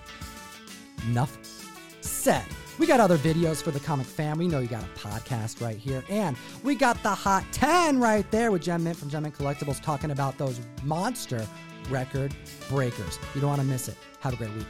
Enough 1.07 1.37
said. 2.01 2.45
We 2.79 2.87
got 2.87 3.01
other 3.01 3.17
videos 3.17 3.61
for 3.61 3.71
the 3.71 3.79
comic 3.81 4.07
fam. 4.07 4.37
We 4.37 4.47
know 4.47 4.59
you 4.59 4.67
got 4.67 4.83
a 4.83 4.99
podcast 4.99 5.61
right 5.61 5.77
here. 5.77 6.01
And 6.09 6.37
we 6.63 6.75
got 6.75 7.01
the 7.03 7.09
Hot 7.09 7.43
10 7.51 7.99
right 7.99 8.29
there 8.31 8.51
with 8.51 8.61
Gem 8.61 8.85
Mint 8.85 8.95
from 8.97 9.09
Gem 9.09 9.23
Mint 9.23 9.35
Collectibles 9.35 9.83
talking 9.83 10.11
about 10.11 10.37
those 10.37 10.61
monster 10.83 11.45
record 11.89 12.33
breakers. 12.69 13.19
You 13.35 13.41
don't 13.41 13.49
want 13.49 13.61
to 13.61 13.67
miss 13.67 13.89
it. 13.89 13.97
Have 14.21 14.33
a 14.33 14.37
great 14.37 14.53
week. 14.53 14.65